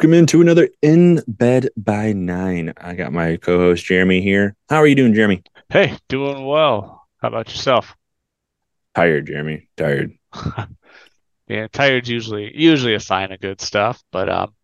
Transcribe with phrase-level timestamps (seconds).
[0.00, 2.72] Welcome into another In Bed by Nine.
[2.78, 4.56] I got my co-host Jeremy here.
[4.70, 5.42] How are you doing, Jeremy?
[5.68, 7.06] Hey, doing well.
[7.18, 7.94] How about yourself?
[8.94, 9.68] Tired, Jeremy.
[9.76, 10.12] Tired.
[11.48, 14.02] yeah, tired's usually usually a sign of good stuff.
[14.10, 14.54] But um,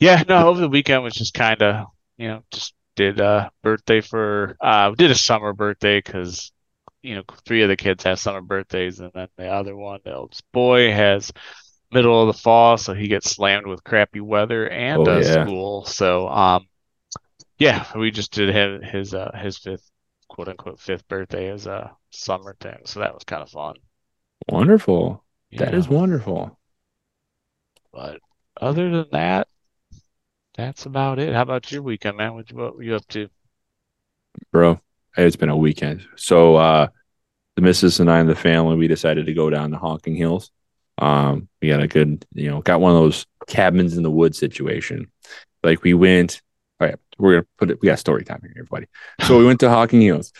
[0.00, 0.48] yeah, no.
[0.48, 4.90] Over the weekend was just kind of you know just did a birthday for uh
[4.90, 6.50] did a summer birthday because
[7.00, 10.16] you know three of the kids have summer birthdays and then the other one, the
[10.16, 11.30] oldest boy, has
[11.94, 15.44] middle of the fall, so he gets slammed with crappy weather and Oh, uh, yeah.
[15.44, 15.84] school.
[15.86, 16.66] So um,
[17.58, 19.90] yeah, we just did his his uh his fifth
[20.28, 22.78] quote unquote fifth birthday as a summer thing.
[22.86, 23.76] So that was kind of fun.
[24.48, 25.22] Wonderful.
[25.58, 25.74] That Yeah.
[25.74, 26.58] is wonderful.
[27.92, 28.20] But
[28.60, 29.48] other than that,
[30.56, 31.32] that's about it.
[31.32, 32.34] How about your weekend, man?
[32.34, 33.28] What, what were you up to?
[34.52, 34.80] Bro,
[35.16, 36.06] it's been a weekend.
[36.16, 36.88] So uh
[37.56, 40.50] the missus and I and the family, we decided to go down to Hocking Hills.
[40.98, 44.38] Um, we got a good, you know, got one of those cabins in the woods
[44.38, 45.10] situation.
[45.62, 46.40] Like we went,
[46.80, 48.86] all right, we're gonna put it, we got story time here, everybody.
[49.26, 50.32] So we went to Hocking Hills.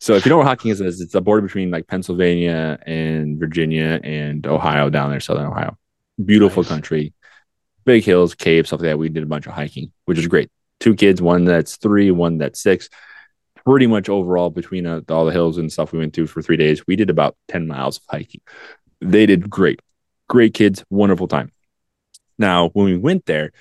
[0.00, 3.38] So if you know where Hocking Hills is, it's a border between like Pennsylvania and
[3.38, 5.76] Virginia and Ohio down there, southern Ohio.
[6.22, 6.70] Beautiful Nice.
[6.70, 7.12] country,
[7.84, 8.98] big hills, caves, stuff like that.
[8.98, 10.50] We did a bunch of hiking, which is great.
[10.80, 12.88] Two kids, one that's three, one that's six.
[13.64, 16.58] Pretty much overall between uh, all the hills and stuff we went through for three
[16.58, 18.42] days, we did about 10 miles of hiking.
[19.04, 19.80] They did great.
[20.28, 21.52] Great kids, wonderful time.
[22.38, 23.52] Now, when we went there,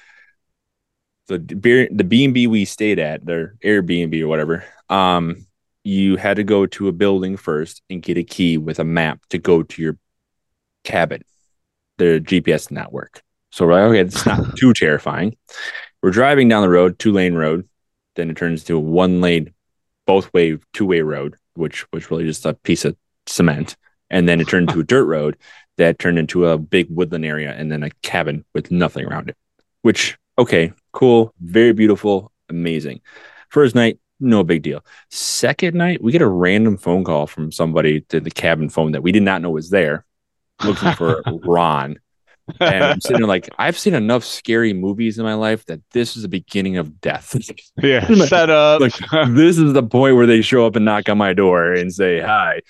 [1.28, 5.46] the beer, the B and B we stayed at, their Airbnb or whatever, um,
[5.84, 9.20] you had to go to a building first and get a key with a map
[9.30, 9.98] to go to your
[10.84, 11.22] cabin.
[11.98, 13.22] Their GPS did not work,
[13.52, 15.36] so we're like, okay, it's not too terrifying.
[16.02, 17.68] We're driving down the road, two lane road,
[18.16, 19.54] then it turns to a one lane,
[20.08, 22.96] both way, two way road, which was really just a piece of
[23.28, 23.76] cement,
[24.14, 25.36] and then it turned into a dirt road
[25.78, 29.36] that turned into a big woodland area and then a cabin with nothing around it.
[29.82, 33.02] Which okay, cool, very beautiful, amazing.
[33.50, 34.86] First night, no big deal.
[35.10, 39.02] Second night, we get a random phone call from somebody to the cabin phone that
[39.02, 40.06] we did not know was there,
[40.64, 41.98] looking for Ron.
[42.60, 46.16] And I'm sitting there like, I've seen enough scary movies in my life that this
[46.16, 47.36] is the beginning of death.
[47.82, 48.82] Yeah, set up.
[48.82, 48.94] Like,
[49.30, 52.20] this is the point where they show up and knock on my door and say
[52.20, 52.62] hi.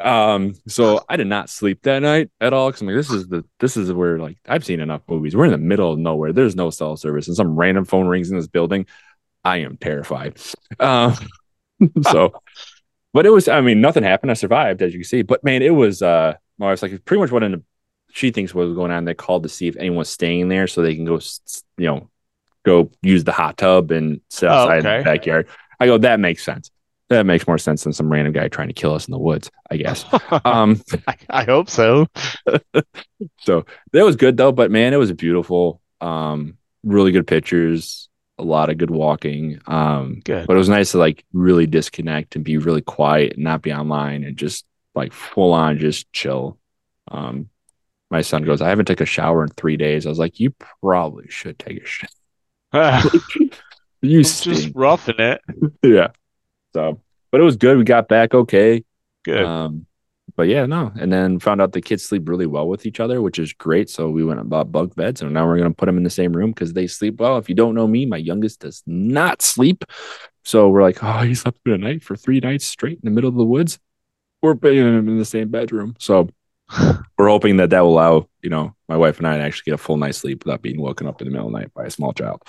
[0.00, 3.28] Um, so I did not sleep that night at all because I'm like, this is
[3.28, 5.36] the this is where like I've seen enough movies.
[5.36, 6.32] We're in the middle of nowhere.
[6.32, 8.86] There's no cell service, and some random phone rings in this building.
[9.44, 10.38] I am terrified.
[10.78, 11.14] Uh,
[12.02, 12.32] so,
[13.12, 13.48] but it was.
[13.48, 14.30] I mean, nothing happened.
[14.30, 15.22] I survived, as you can see.
[15.22, 16.02] But man, it was.
[16.02, 17.64] Uh, my wife's like pretty much what ended,
[18.12, 19.04] she thinks what was going on.
[19.04, 21.20] They called to see if anyone was staying there so they can go,
[21.78, 22.10] you know,
[22.64, 25.48] go use the hot tub and sit Oh, outside in the backyard.
[25.78, 26.70] I go, that makes sense.
[27.10, 29.50] That makes more sense than some random guy trying to kill us in the woods,
[29.68, 30.04] I guess.
[30.44, 32.06] um, I, I hope so.
[33.40, 35.80] so that was good though, but man, it was beautiful.
[36.00, 39.60] Um, really good pictures, a lot of good walking.
[39.66, 40.46] Um, Good.
[40.46, 43.72] but it was nice to like really disconnect and be really quiet and not be
[43.72, 46.58] online and just like full on just chill.
[47.10, 47.50] Um,
[48.10, 50.06] my son goes, I haven't taken a shower in three days.
[50.06, 53.02] I was like, you probably should take a shower.
[54.02, 55.42] You just roughing it.
[55.82, 56.08] yeah.
[56.74, 57.00] So,
[57.30, 57.78] but it was good.
[57.78, 58.84] We got back okay.
[59.24, 59.44] Good.
[59.44, 59.86] Um,
[60.36, 60.92] but yeah, no.
[60.98, 63.90] And then found out the kids sleep really well with each other, which is great.
[63.90, 66.10] So we went and bought bunk beds, and now we're gonna put them in the
[66.10, 67.36] same room because they sleep well.
[67.38, 69.84] If you don't know me, my youngest does not sleep.
[70.44, 73.10] So we're like, oh, he slept through the night for three nights straight in the
[73.10, 73.78] middle of the woods.
[74.42, 75.96] We're putting him in the same bedroom.
[75.98, 76.30] So
[77.18, 79.74] we're hoping that that will allow, you know, my wife and I to actually get
[79.74, 81.84] a full night's sleep without being woken up in the middle of the night by
[81.84, 82.42] a small child.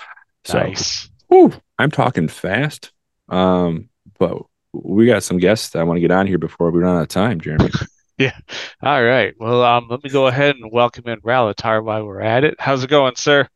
[0.44, 1.10] So nice.
[1.28, 2.92] Whew, I'm talking fast.
[3.28, 3.88] Um,
[4.22, 4.40] but
[4.72, 7.08] we got some guests I want to get on here before we run out of
[7.08, 7.70] time, Jeremy.
[8.18, 8.36] Yeah.
[8.82, 9.34] All right.
[9.40, 12.54] Well, um, let me go ahead and welcome in Rallatar while we're at it.
[12.60, 13.48] How's it going, sir?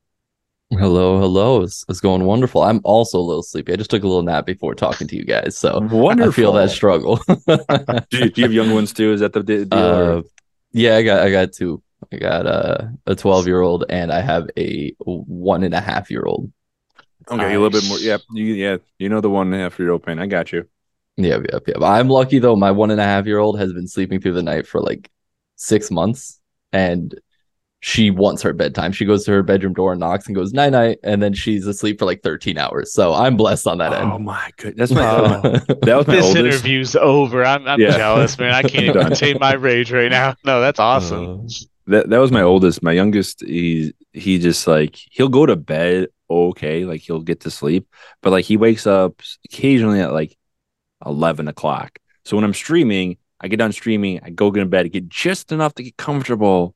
[0.71, 1.63] Hello, hello.
[1.63, 2.63] It's, it's going wonderful.
[2.63, 3.75] I'm also a little sleepy.
[3.75, 6.33] I just took a little nap before talking to you guys, so Wonderful.
[6.33, 7.21] I feel that struggle.
[7.29, 9.13] do, you, do you have young ones too?
[9.13, 9.69] Is that the deal?
[9.71, 10.23] uh,
[10.73, 11.81] yeah, I got I got two.
[12.13, 16.11] I got uh, a 12 year old and I have a one and a half
[16.11, 16.51] year old.
[17.31, 17.97] Okay, a little bit more.
[17.99, 18.05] nice.
[18.05, 20.19] Yeah, you, yeah, you know the one and a half year old pain.
[20.19, 20.69] I got you.
[21.17, 21.75] Yeah, yeah, yeah.
[21.83, 22.57] I'm lucky though.
[22.57, 25.11] My one and a half year old has been sleeping through the night for like
[25.57, 26.41] six months,
[26.73, 27.15] and
[27.81, 28.93] she wants her bedtime.
[28.93, 31.67] She goes to her bedroom door and knocks and goes night night, and then she's
[31.67, 32.93] asleep for like 13 hours.
[32.93, 34.25] So I'm blessed on that Oh end.
[34.25, 34.77] my good.
[34.77, 35.03] That's my.
[35.05, 35.41] Oh.
[35.83, 36.37] that was my This oldest.
[36.47, 37.45] interview's over.
[37.45, 37.97] I'm, I'm Yeah.
[37.97, 38.53] jealous, man.
[38.53, 40.35] I can't even contain my rage right now.
[40.45, 41.47] No, that's awesome.
[41.47, 41.49] Uh,
[41.89, 42.83] That that was my oldest.
[42.83, 47.51] My youngest, he he just like he'll go to bed okay, like he'll get to
[47.51, 47.89] sleep,
[48.23, 50.37] but like he wakes up occasionally at like
[51.05, 51.99] eleven o'clock.
[52.25, 55.53] So when I'm streaming, I get done streaming, I go get in bed, get just
[55.53, 56.75] enough to get comfortable,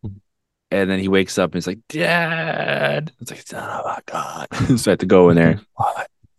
[0.71, 4.49] and then he wakes up and he's like, "Dad," it's like, "Oh my god!"
[4.79, 5.61] so I have to go in there,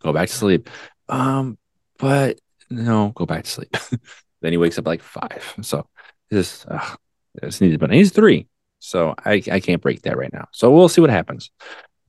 [0.00, 0.70] go back to sleep.
[1.08, 1.58] Um,
[1.98, 2.38] but
[2.70, 3.76] no, go back to sleep.
[4.40, 5.54] then he wakes up like five.
[5.62, 5.86] So
[6.32, 6.96] just uh,
[7.34, 8.48] it's needed, but he's three.
[8.78, 10.48] So I, I can't break that right now.
[10.52, 11.50] So we'll see what happens.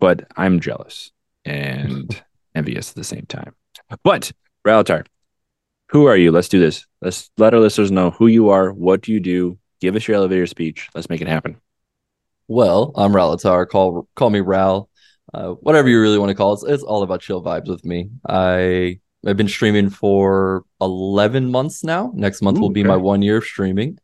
[0.03, 1.13] But I'm jealous
[1.45, 2.21] and
[2.55, 3.55] envious at the same time.
[4.03, 4.33] But
[4.67, 5.05] Rallatar,
[5.91, 6.29] who are you?
[6.29, 6.85] Let's do this.
[7.01, 8.73] Let's let our listeners know who you are.
[8.73, 9.57] What do you do?
[9.79, 10.89] Give us your elevator speech.
[10.93, 11.55] Let's make it happen.
[12.49, 13.65] Well, I'm Rallatar.
[13.65, 14.89] Call call me Ral.
[15.33, 16.55] Uh, whatever you really want to call it.
[16.55, 18.09] It's, it's all about chill vibes with me.
[18.27, 22.11] I I've been streaming for 11 months now.
[22.13, 22.89] Next month Ooh, will be okay.
[22.89, 23.99] my one year of streaming.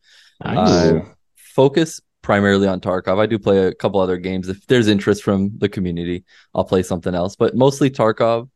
[0.45, 0.94] Nice.
[0.94, 1.02] I
[1.36, 2.00] focus
[2.30, 3.18] primarily on Tarkov.
[3.20, 4.50] I do play a couple other games.
[4.50, 8.52] If there's interest from the community, I'll play something else, but mostly Tarkov.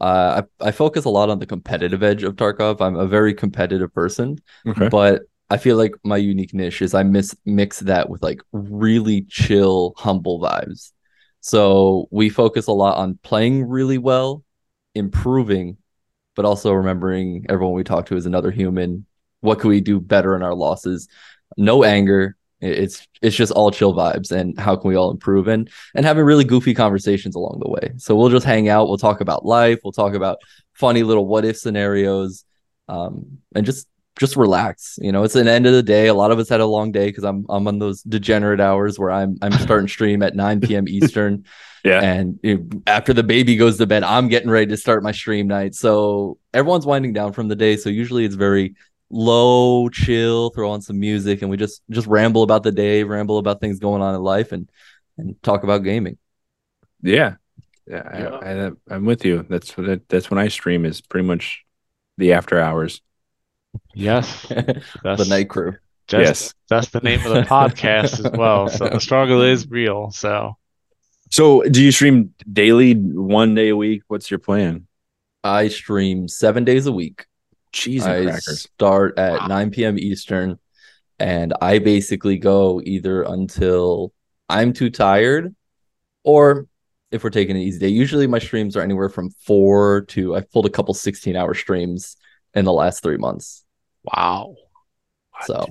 [0.00, 2.80] Uh, I, I focus a lot on the competitive edge of Tarkov.
[2.80, 4.88] I'm a very competitive person, Okay.
[4.88, 9.22] but I feel like my unique niche is I miss mix that with like really
[9.30, 10.90] chill, humble vibes.
[11.42, 14.42] So we focus a lot on playing really well,
[14.96, 15.76] improving,
[16.34, 19.06] but also remembering everyone we talk to is another human.
[19.42, 21.06] What can we do better in our losses?
[21.56, 22.36] No anger.
[22.62, 26.04] It- It's it's just all chill vibes and how can we all improve and and
[26.06, 27.92] having really goofy conversations along the way.
[27.98, 28.88] So we'll just hang out.
[28.88, 29.80] We'll talk about life.
[29.84, 30.38] We'll talk about
[30.72, 32.44] funny little what if scenarios,
[32.88, 33.86] um, and just
[34.18, 34.98] just relax.
[35.00, 36.06] You know, it's an end of the day.
[36.08, 38.98] A lot of us had a long day because I'm I'm on those degenerate hours
[38.98, 40.88] where I'm I'm starting stream at 9 p.m.
[40.88, 41.44] Eastern.
[41.84, 42.00] Yeah.
[42.00, 45.10] And you know, after the baby goes to bed, I'm getting ready to start my
[45.10, 45.74] stream night.
[45.74, 47.76] So everyone's winding down from the day.
[47.76, 48.76] So usually it's very
[49.12, 53.38] low, chill, throw on some music, and we just just ramble about the day, ramble
[53.38, 54.68] about things going on in life, and
[55.18, 56.18] and talk about gaming.
[57.02, 57.34] Yeah.
[57.86, 58.02] Yeah.
[58.42, 59.44] I, I, I'm with you.
[59.48, 61.64] That's what it, that's when I stream is pretty much
[62.16, 63.02] the after hours.
[63.94, 64.46] Yes.
[64.48, 65.76] the night crew.
[66.06, 66.54] just- yes.
[66.68, 68.68] That's the name of the podcast as well.
[68.68, 70.10] So the struggle is real.
[70.10, 70.56] So
[71.30, 74.02] So do you stream daily, one day a week?
[74.08, 74.86] What's your plan?
[75.44, 77.26] I stream seven days a week.
[77.72, 78.68] Cheese I crackers.
[78.74, 79.46] start at Wow.
[79.48, 79.98] 9 p.m.
[79.98, 80.58] Eastern,
[81.18, 84.12] and I basically go either until
[84.48, 85.54] I'm too tired,
[86.24, 86.66] or
[87.10, 87.88] if we're taking an easy day.
[87.88, 92.16] Usually, my streams are anywhere from four to I've pulled a couple 16 hour streams
[92.54, 93.64] in the last three months.
[94.04, 94.54] wow.
[95.46, 95.66] So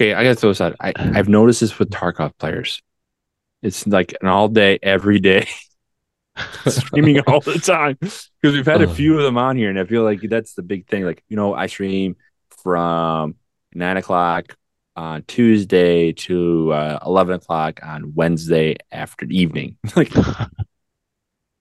[0.00, 0.76] Okay, I gotta throw this out.
[0.80, 2.82] I, I've noticed this with Tarkov players.
[3.62, 5.46] It's like an all day, every day
[6.66, 7.98] streaming all the time.
[8.40, 10.62] Because we've had a few of them on here, and I feel like that's the
[10.62, 11.04] big thing.
[11.04, 12.16] Like, you know, I stream
[12.62, 13.34] from
[13.74, 14.56] nine o'clock
[14.96, 19.76] on Tuesday to uh, eleven o'clock on Wednesday after evening.
[19.96, 20.10] like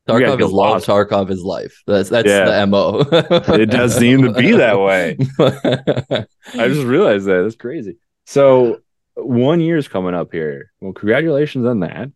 [0.07, 0.87] Tarkov is lost.
[0.87, 1.83] Tarkov is life.
[1.85, 2.45] That's that's Yeah.
[2.61, 2.99] the mo.
[3.11, 5.17] It does seem to be that way.
[6.59, 7.43] I just realized that.
[7.43, 7.97] That's crazy.
[8.25, 8.79] So
[9.13, 10.71] one year's coming up here.
[10.81, 12.09] Well, congratulations on that.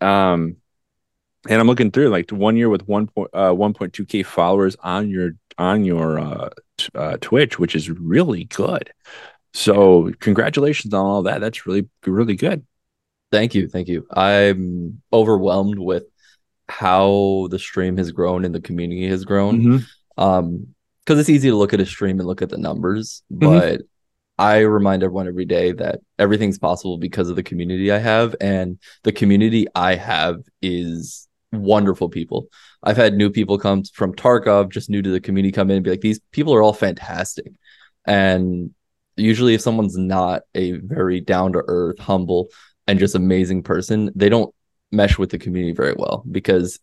[0.00, 0.56] Um,
[1.48, 5.32] and I'm looking through like one year with one point uh 1.2k followers on your
[5.56, 8.92] on your uh, t- uh Twitch, which is really good.
[9.54, 11.40] So congratulations on all that.
[11.40, 12.64] That's really really good.
[13.32, 14.06] Thank you, thank you.
[14.12, 16.04] I'm overwhelmed with
[16.68, 19.60] how the stream has grown and the community has grown.
[20.16, 20.74] Um,
[21.04, 23.80] because it's easy to look at a stream and look at the numbers, but
[24.38, 28.78] I remind everyone every day that everything's possible because of the community I have, and
[29.04, 32.48] the community I have is wonderful people.
[32.82, 35.84] I've had new people come from Tarkov, just new to the community, come in and
[35.84, 37.52] be like, these people are all fantastic.
[38.06, 38.74] And
[39.16, 42.48] usually, if someone's not a very down to earth, humble,
[42.86, 44.54] and just amazing person, they don't
[44.90, 46.78] mesh with the community very well because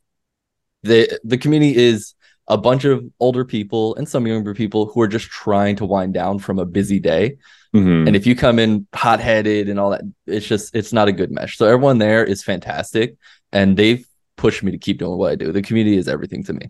[0.83, 2.13] the the community is
[2.47, 6.13] a bunch of older people and some younger people who are just trying to wind
[6.13, 7.37] down from a busy day.
[7.73, 8.05] Mhm.
[8.05, 11.11] And if you come in hot headed and all that, it's just it's not a
[11.11, 11.57] good mesh.
[11.57, 13.15] So everyone there is fantastic,
[13.51, 14.05] and they've
[14.45, 15.51] push me to keep doing what I do.
[15.51, 16.67] The community is everything to me.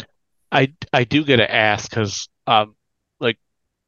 [0.51, 2.75] I I do get to ask because um
[3.20, 3.38] like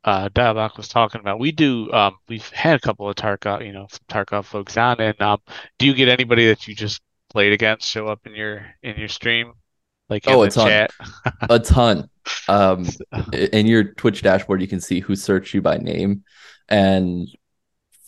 [0.04, 3.74] uh Dialog was talking about we do um we've had a couple of Tarkov you
[3.74, 5.40] know some Tarkov folks on and um
[5.78, 9.10] do you get anybody that you just played against show up in your in your
[9.10, 9.54] stream
[10.10, 10.72] like in Oh, the a ton.
[10.72, 10.92] chat
[11.50, 12.10] A ton.
[12.50, 12.88] Um,
[13.34, 16.24] in your Twitch dashboard, you can see who searched you by name,
[16.70, 17.28] and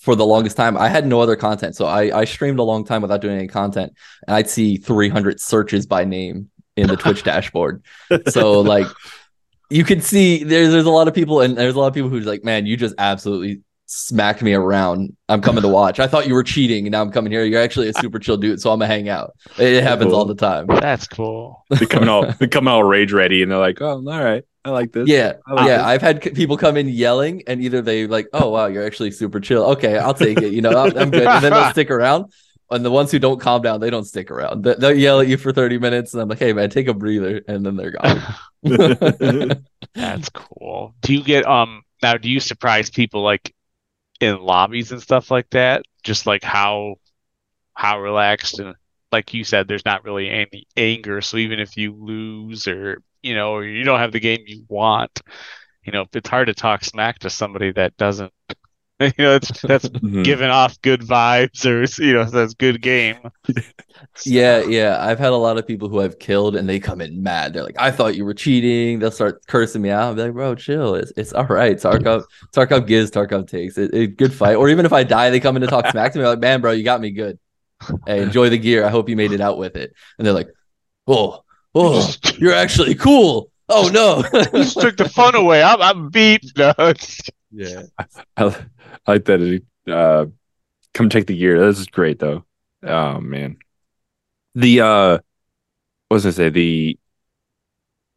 [0.09, 1.75] for the longest time, I had no other content.
[1.75, 3.93] So I I streamed a long time without doing any content,
[4.25, 7.83] and I'd see 300 searches by name in the Twitch dashboard.
[8.29, 8.87] So like
[9.69, 12.09] you can see there's there's a lot of people and there's a lot of people
[12.09, 15.15] who's like, man, you just absolutely smacked me around.
[15.27, 15.99] I'm coming to watch.
[15.99, 17.43] I thought you were cheating, and now I'm coming here.
[17.43, 19.35] You're actually a super chill dude, so I'm gonna hang out.
[19.57, 20.67] It, it happens all the time.
[20.67, 24.23] that's cool They coming all they coming all rage ready, and they're like, "Oh, all
[24.23, 25.77] right, I like this." Yeah, I like yeah.
[25.77, 25.85] this.
[25.85, 29.39] I've had people come in yelling, and either they like, "Oh wow, you're actually super
[29.39, 30.53] chill." Okay, I'll take it.
[30.53, 32.31] You know, I'm, I'm good, and then they'll stick around.
[32.71, 34.63] And the ones who don't calm down, they don't stick around.
[34.63, 36.93] They- They'll yell at you for 30 minutes, and I'm like, "Hey man, take a
[36.93, 38.21] breather," and then they're gone.
[39.95, 40.93] That's cool.
[41.01, 43.53] Do you get um now do you surprise people like
[44.19, 45.83] in lobbies and stuff like that?
[46.03, 46.95] Just like how
[47.75, 48.75] how relaxed and
[49.11, 51.21] like you said, there's not really any anger.
[51.21, 54.65] So even if you lose or you know, or you don't have the game you
[54.69, 55.21] want,
[55.85, 58.33] you know, it's hard to talk smack to somebody that doesn't
[59.01, 60.23] you know, that's that's Mhm.
[60.25, 63.15] giving off good vibes or you know, that's good game.
[64.25, 64.97] yeah, yeah.
[64.99, 67.53] I've had a lot of people who I've killed, and they come in mad.
[67.53, 70.03] They're like, "I thought you were cheating." They'll start cursing me out.
[70.03, 70.95] I'll be like, "Bro, chill.
[70.95, 71.77] It's it's all right.
[71.77, 73.77] Tarkov, Tarkov gives, Tarkov takes.
[73.77, 76.11] It, it good fight." Or even if I die, they come in to talk smack
[76.13, 76.25] to me.
[76.25, 77.39] Like, "Man, bro, you got me good.
[78.05, 78.85] Hey, enjoy the gear.
[78.85, 80.49] I hope you made it out with it." And they're like,
[81.07, 84.23] "Oh, oh, you're actually cool." Oh no.
[84.53, 85.61] You just took the fun away.
[85.63, 86.43] I'm I'm beat.
[86.57, 87.83] No, it's yeah.
[87.97, 88.05] I,
[88.37, 88.43] I
[89.07, 89.41] like that.
[89.41, 90.27] it, Uh,
[90.93, 91.59] come take the gear.
[91.65, 92.45] This is great though.
[92.83, 93.57] Oh man,
[94.55, 95.11] the uh,
[96.07, 96.49] what was I say?
[96.49, 96.99] The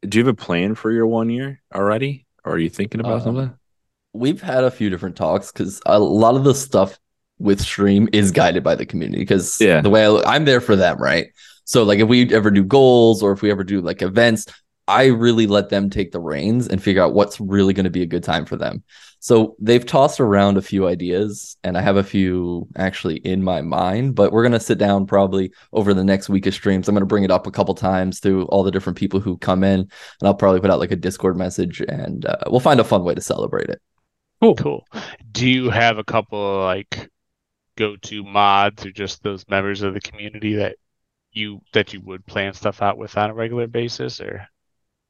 [0.07, 3.15] do you have a plan for your one year already, or are you thinking about
[3.15, 3.53] Um, something?
[4.13, 6.99] we've had a few different talks because a lot of the stuff
[7.39, 9.81] with stream is guided by the community because Yeah.
[9.81, 11.27] the way I look, I'm there for them, right?
[11.65, 14.45] So like if we ever do goals or if we ever do like events,
[14.87, 18.01] I really let them take the reins and figure out what's really going to be
[18.01, 18.83] a good time for them.
[19.19, 23.61] So they've tossed around a few ideas and I have a few actually in my
[23.61, 26.89] mind, but we're going to sit down probably over the next week of streams.
[26.89, 29.37] I'm going to bring it up a couple times through all the different people who
[29.37, 29.89] come in and
[30.23, 33.15] I'll probably put out like a Discord message and uh, we'll find a fun way
[33.15, 33.81] to celebrate it.
[34.41, 34.85] Cool.
[35.31, 37.09] Do you have a couple of like
[37.77, 40.75] go-to mods or just those members of the community that
[41.31, 44.45] you that you would plan stuff out with on a regular basis or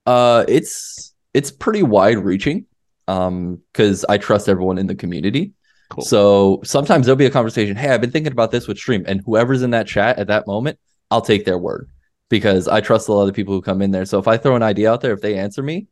[0.05, 2.65] Uh, it's it's pretty wide reaching,
[3.07, 5.53] um, because I trust everyone in the community.
[5.89, 6.03] cool?
[6.03, 7.75] So sometimes there'll be a conversation.
[7.75, 10.47] Hey, I've been thinking about this with stream, and whoever's in that chat at that
[10.47, 10.79] moment,
[11.11, 11.89] I'll take their word
[12.29, 14.05] because I trust a lot of the people who come in there.
[14.05, 15.87] So if I throw an idea out there, if they answer me,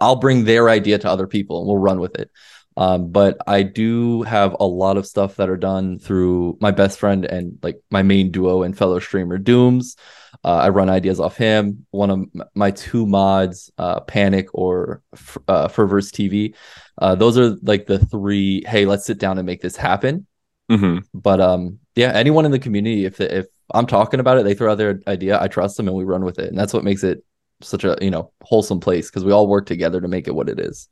[0.00, 2.30] I'll bring their idea to other people and we'll run with it.
[2.76, 6.98] Um, but I do have a lot of stuff that are done through my best
[6.98, 9.96] friend and like my main duo and fellow streamer Dooms.
[10.44, 11.86] Uh, I run ideas off him.
[11.90, 15.02] One of my two mods, uh, Panic or
[15.48, 16.54] uh, Fervors TV.
[16.98, 18.62] Uh, those are like the three.
[18.66, 20.26] Hey, let's sit down and make this happen.
[20.68, 24.54] hmm But um, yeah, anyone in the community, if if I'm talking about it, they
[24.54, 25.40] throw out their idea.
[25.40, 27.24] I trust them and we run with it, and that's what makes it
[27.62, 30.48] such a you know wholesome place because we all work together to make it what
[30.48, 30.88] it is.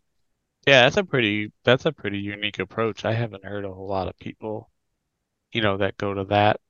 [0.67, 3.05] Yeah, that's a pretty that's a pretty unique approach.
[3.05, 4.71] I haven't heard a lot of people,
[5.53, 6.61] you know, that go to that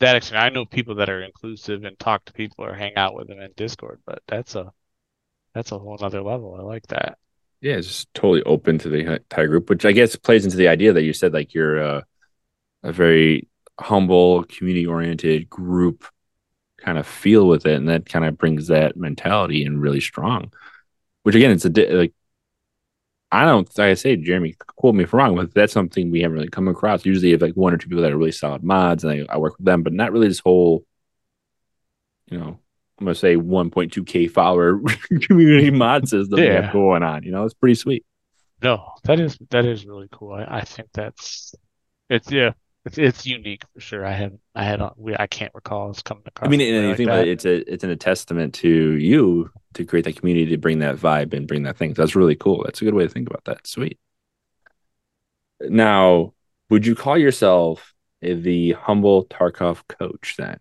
[0.00, 0.42] that extent.
[0.42, 3.40] I know people that are inclusive and talk to people or hang out with them
[3.40, 4.72] in Discord, but that's a
[5.54, 6.56] that's a whole other level.
[6.58, 7.18] I like that.
[7.60, 10.68] Yeah, it's just totally open to the entire group, which I guess plays into the
[10.68, 12.02] idea that you said, like you're uh,
[12.84, 13.48] a very
[13.80, 16.04] humble, community-oriented group
[16.76, 20.52] kind of feel with it, and that kind of brings that mentality in really strong.
[21.24, 22.14] Which again, it's a di- like
[23.30, 23.66] I don't.
[23.78, 26.48] Like I say, Jeremy, quote me if I'm wrong, but that's something we haven't really
[26.48, 27.04] come across.
[27.04, 29.34] Usually, you have like one or two people that are really solid mods, and I,
[29.34, 30.84] I work with them, but not really this whole,
[32.30, 32.58] you know,
[32.98, 34.80] I'm gonna say 1.2k follower
[35.22, 36.62] community mod system Yeah.
[36.62, 37.22] have going on.
[37.22, 38.04] You know, it's pretty sweet.
[38.62, 40.32] No, that is that is really cool.
[40.32, 41.54] I, I think that's
[42.08, 42.52] it's yeah,
[42.88, 44.04] it's it's unique for sure.
[44.04, 46.48] I haven't I had we I can't recall us coming across.
[46.48, 47.28] I mean, and something you like think about that.
[47.28, 50.80] it, it's a it's an, a testament to you to create that community to bring
[50.80, 51.92] that vibe and bring that thing.
[51.94, 52.62] That's really cool.
[52.64, 53.66] That's a good way to think about that.
[53.66, 53.98] Sweet.
[55.60, 56.34] Now,
[56.70, 60.58] would you call yourself the humble Tarkov coach then?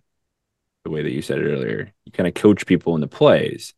[0.83, 3.73] The way that you said it earlier, you kind of coach people into plays.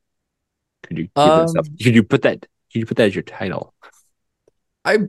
[0.84, 2.41] Could you give that stuff- Um, could you put that
[2.72, 3.74] could you put that as your title?
[4.86, 5.00] I,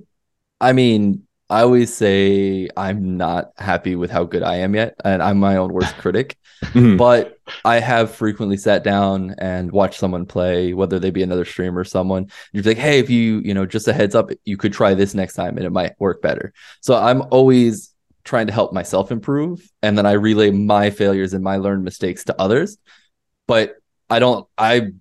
[0.60, 5.22] I mean, I always say I'm not happy with how good I am yet, and
[5.22, 6.36] I'm my own worst critic.
[6.74, 6.98] Mhm.
[6.98, 11.80] But I have frequently sat down and watched someone play, whether they be another streamer
[11.80, 12.30] or someone.
[12.52, 15.14] You're like, hey, if you, you know, just a heads up, you could try this
[15.14, 16.52] next time and it might work better.
[16.82, 19.68] So I'm always trying to help myself improve.
[19.82, 22.76] And then I relay my failures and my learned mistakes to others.
[23.48, 23.76] But
[24.10, 24.92] I don't, I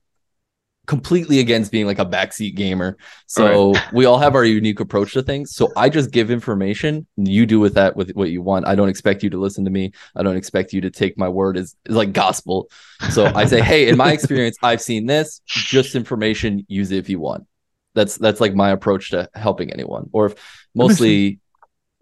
[0.90, 2.98] completely against being like a backseat gamer.
[3.28, 5.54] So we all have our unique approach to things.
[5.54, 7.06] So I just give information.
[7.16, 8.66] You do with that with what you want.
[8.66, 9.92] I don't expect you to listen to me.
[10.16, 12.72] I don't expect you to take my word as, as like gospel.
[13.12, 15.42] So I say, hey, in my experience, I've seen this.
[15.46, 16.66] Just information.
[16.68, 17.46] Use it if you want.
[17.94, 20.10] That's that's like my approach to helping anyone.
[20.12, 21.40] Or if mostly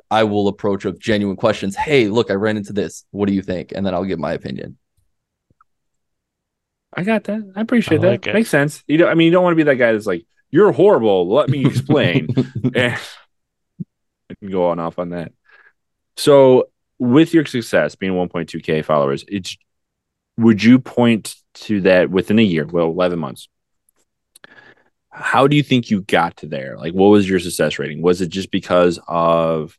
[0.10, 1.76] I will approach of genuine questions.
[1.76, 3.04] Hey, look, I ran into this.
[3.12, 3.74] What do you think?
[3.76, 4.78] And then I'll give my opinion.
[6.98, 7.54] I got that.
[7.56, 8.28] I appreciate I that.
[8.28, 8.34] it.
[8.34, 8.84] Makes sense.
[8.88, 11.30] You know, I mean, you don't want to be that guy that's like, "You're horrible.
[11.30, 12.30] Let me explain."
[12.76, 12.98] and
[14.50, 15.32] go on off on that.
[16.18, 19.56] So, with your success being 1.2k followers, it's
[20.38, 22.66] would you point to that within a year?
[22.66, 23.48] Well, 11 months.
[25.12, 26.78] How do you think you got to there?
[26.78, 28.02] Like, what was your success rating?
[28.02, 29.78] Was it just because of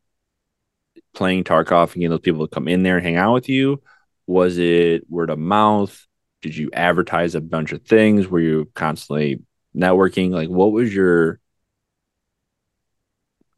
[1.14, 3.80] playing Tarkov and getting those people to come in there and hang out with you?
[4.26, 6.07] Was it word of mouth?
[6.42, 8.28] Did you advertise a bunch of things?
[8.28, 9.42] Were you constantly
[9.76, 10.30] networking?
[10.30, 11.40] Like, what was your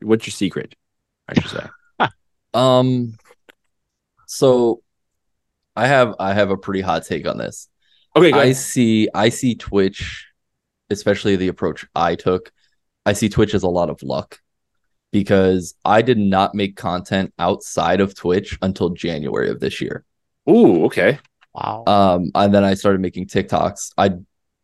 [0.01, 0.75] what's your secret?
[1.29, 1.67] I should say.
[2.53, 3.15] Um
[4.27, 4.83] so
[5.77, 7.69] I have I have a pretty hot take on this.
[8.17, 10.27] Okay, I see I see Twitch,
[10.89, 12.51] especially the approach I took.
[13.07, 14.41] I see Twitch as a lot of luck
[15.13, 20.05] because I did not make content outside of Twitch until January of this year.
[20.49, 21.19] Ooh, okay.
[21.55, 21.85] Wow.
[21.87, 23.93] Um, and then I started making TikToks.
[23.99, 24.11] I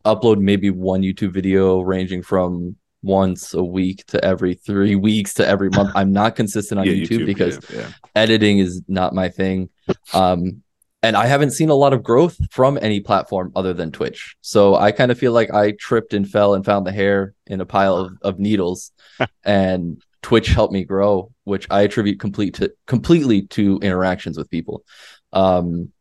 [0.04, 5.46] upload maybe one YouTube video ranging from once a week to every three weeks to
[5.46, 5.90] every month.
[5.94, 7.88] I'm not consistent on Yeah, YouTube, because yeah, yeah.
[8.14, 9.68] editing is not my thing.
[10.14, 10.62] Um,
[11.02, 14.34] and I haven't seen a lot of growth from any platform other than Twitch.
[14.40, 17.60] So I kind of feel like I tripped and fell and found the hair in
[17.60, 18.92] a pile of, of needles.
[19.44, 24.84] and Twitch helped me grow, which I attribute complete to completely to interactions with people.
[25.32, 25.92] Um,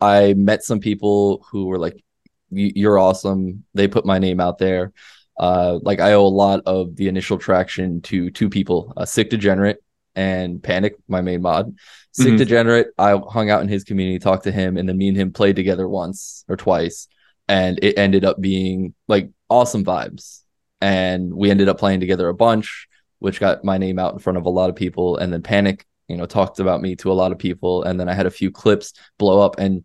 [0.00, 2.02] I met some people who were like,
[2.50, 4.92] "You're awesome." They put my name out there.
[5.38, 9.30] Uh, like I owe a lot of the initial traction to two people, uh, Sick
[9.30, 9.78] Degenerate
[10.16, 11.74] and Panic, my main mod.
[12.12, 12.38] Sick Mhm.
[12.38, 15.32] Degenerate, I hung out in his community, talked to him, and then me and him
[15.32, 17.06] played together once or twice,
[17.46, 20.42] and it ended up being like awesome vibes.
[20.80, 22.88] And we ended up playing together a bunch,
[23.20, 25.16] which got my name out in front of a lot of people.
[25.16, 28.08] And then Panic, you know, talked about me to a lot of people, and then
[28.08, 29.84] I had a few clips blow up, and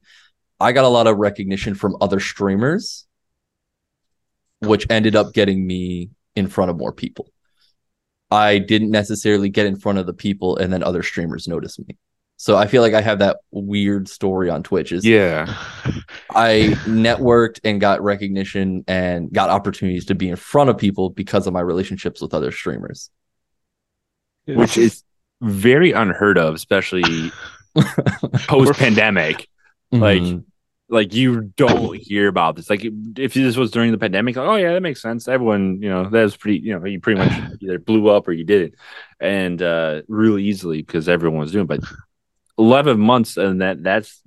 [0.60, 3.06] I got a lot of recognition from other streamers,
[4.60, 7.30] which ended up getting me in front of more people.
[8.32, 11.98] I didn't necessarily get in front of the people and then other streamers noticed me.
[12.38, 15.56] So I feel like I have that weird story on Twitch is Yeah.
[16.32, 21.46] I networked and got recognition and got opportunities to be in front of people because
[21.46, 23.12] of my relationships with other streamers.
[24.46, 25.04] Which is
[25.44, 27.32] very unheard of, especially
[28.48, 29.48] post pandemic.
[29.92, 30.44] Like, Mhm.
[30.90, 32.70] like you don't hear about this.
[32.70, 32.84] Like
[33.18, 35.28] if this was during the pandemic, like, oh yeah, that makes sense.
[35.28, 38.32] Everyone, you know, that was pretty, you know, you pretty much either blew up or
[38.32, 38.74] you did it.
[39.20, 41.68] And uh really easily because everyone was doing it.
[41.68, 41.82] But
[42.58, 44.22] 11 months and that that's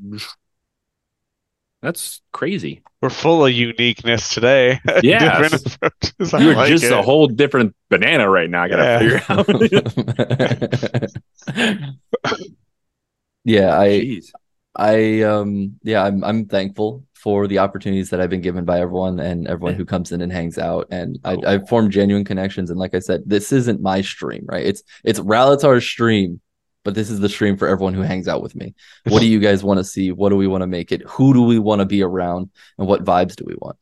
[1.83, 2.83] that's crazy.
[3.03, 4.81] We're full of uniqueness today.
[5.03, 5.51] Yes.
[5.51, 6.35] Different approaches.
[6.35, 6.93] I You're like just it.
[6.93, 8.63] a whole different banana right now.
[8.65, 9.43] I gotta Yeah.
[9.43, 9.75] figure
[12.25, 12.41] out.
[13.45, 14.31] yeah, I Jeez.
[14.75, 19.19] I um yeah, I'm I'm thankful for the opportunities that I've been given by everyone
[19.21, 20.87] and everyone who comes in and hangs out.
[20.91, 21.47] And I, Cool.
[21.49, 22.71] I've formed genuine connections.
[22.71, 24.65] And like I said, this isn't my stream, right?
[24.67, 26.41] It's it's Rallatar's stream,
[26.87, 28.73] but this is the stream for everyone who hangs out with me.
[29.09, 30.13] What do you guys want to see?
[30.13, 31.03] What do we want to make it?
[31.03, 32.49] Who do we want to be around?
[32.79, 33.77] And what vibes do we want?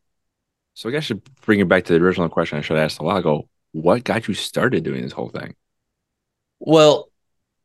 [0.73, 2.87] So I guess I should bring it back to the original question I should have
[2.87, 3.47] asked a while ago.
[3.73, 5.55] What got you started doing this whole thing?
[6.61, 7.11] Well,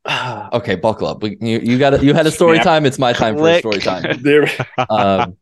[0.54, 1.24] okay, buckle up.
[1.24, 2.66] We, you you got you had a story Snap.
[2.66, 2.86] time.
[2.86, 4.22] It's my time for a story time.
[4.90, 5.38] Um,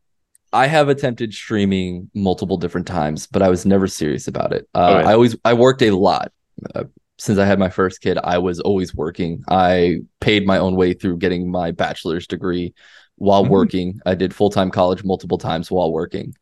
[0.52, 4.68] I have attempted streaming multiple different times, but I was never serious about it.
[4.74, 5.08] Uh, Okay.
[5.08, 6.30] I always I worked a lot.
[6.72, 6.84] Uh,
[7.18, 9.42] since I had my first kid, I was always working.
[9.48, 12.74] I paid my own way through getting my bachelor's degree
[13.16, 13.48] while Mhm.
[13.48, 14.00] working.
[14.06, 16.34] I did full time college multiple times while working.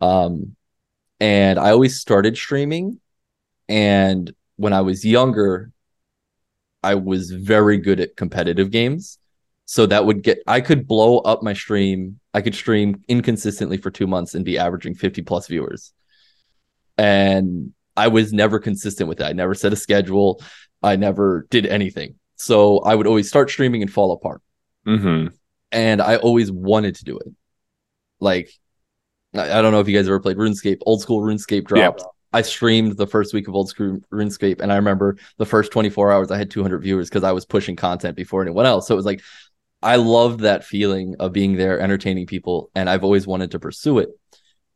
[0.00, 0.54] Um,
[1.18, 3.00] and I always started streaming.
[3.68, 5.72] And when I was younger,
[6.82, 9.18] I was very good at competitive games.
[9.66, 12.20] So that would get, I could blow up my stream.
[12.32, 15.92] I could stream inconsistently for two months and be averaging 50 plus viewers.
[16.96, 19.24] And I was never consistent with it.
[19.24, 20.42] I never set a schedule.
[20.82, 22.16] I never did anything.
[22.36, 24.40] So I would always start streaming and fall apart.
[24.86, 25.34] Mm-hmm.
[25.72, 27.28] And I always wanted to do it.
[28.18, 28.50] Like,
[29.34, 30.78] I, I don't know if you guys ever played RuneScape.
[30.86, 32.02] Old school RuneScape dropped.
[32.32, 36.12] I streamed the first week of Old School RuneScape, and I remember the first 24
[36.12, 38.86] hours I had 200 viewers because I was pushing content before anyone else.
[38.86, 39.20] So it was like
[39.82, 43.98] I loved that feeling of being there, entertaining people, and I've always wanted to pursue
[43.98, 44.10] it,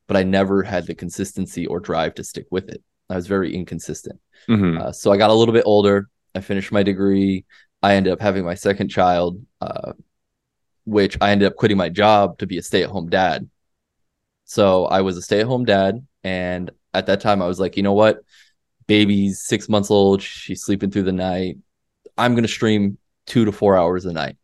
[0.06, 2.82] but I never had the consistency or drive to stick with it.
[3.10, 4.20] I was very inconsistent.
[4.48, 4.80] Mm-hmm.
[4.80, 6.08] Uh, so I got a little bit older.
[6.34, 7.44] I finished my degree.
[7.82, 9.92] I ended up having my second child, uh,
[10.84, 13.48] which I ended up quitting my job to be a stay at home dad.
[14.44, 17.76] So I was a stay at home dad, and at that time I was like,
[17.76, 18.20] you know what?
[18.86, 20.22] Baby's six months old.
[20.22, 21.58] She's sleeping through the night.
[22.16, 24.36] I'm gonna stream two to four hours a night.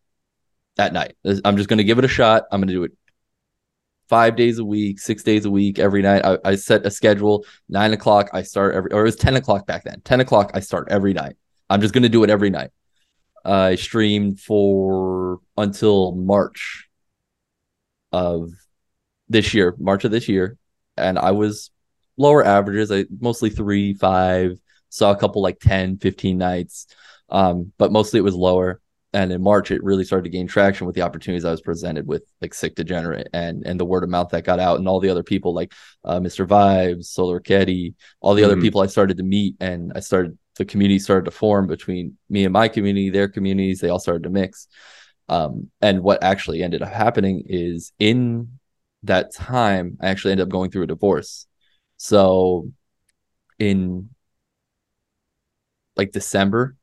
[0.79, 2.45] At night, I'm just gonna give it a shot.
[2.51, 2.93] I'm gonna do it
[4.11, 6.25] five days a week, six days a week, every night.
[6.25, 7.47] I, I set a schedule.
[7.69, 10.03] Nine o'clock, I start every, or it was ten o'clock back then.
[10.03, 11.37] Ten o'clock, I start every night.
[11.71, 12.71] I'm just gonna do it every night.
[13.45, 16.89] I streamed for until March
[18.13, 18.51] of
[19.29, 20.59] this year, March of this year,
[20.97, 21.71] and I was
[22.17, 22.93] lower averages.
[22.93, 24.59] I mostly three, five,
[24.91, 26.89] saw a couple like 10, 15 nights.
[27.31, 28.81] Um, but mostly it was lower.
[29.13, 32.07] And in March, it really started to gain traction with the opportunities I was presented
[32.07, 35.01] with, like Sick Degenerate and and the word of mouth that got out, and all
[35.01, 35.73] the other people like
[36.05, 36.47] uh, Mr.
[36.47, 38.53] Vibes, Solar Ketty, all the mm-hmm.
[38.53, 42.19] other people I started to meet, and I started the community started to form between
[42.29, 43.81] me and my community, their communities.
[43.81, 44.69] They all started to mix.
[45.29, 48.59] Um, and what actually ended up happening is in
[49.05, 51.47] that time, I actually ended up going through a divorce.
[51.97, 52.71] So
[53.59, 54.11] in
[55.97, 56.77] like December,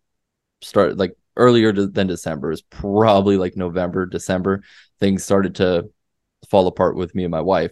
[0.61, 4.63] start like earlier than December is probably like November, December,
[4.99, 5.89] things started to
[6.49, 7.71] fall apart with me and my wife.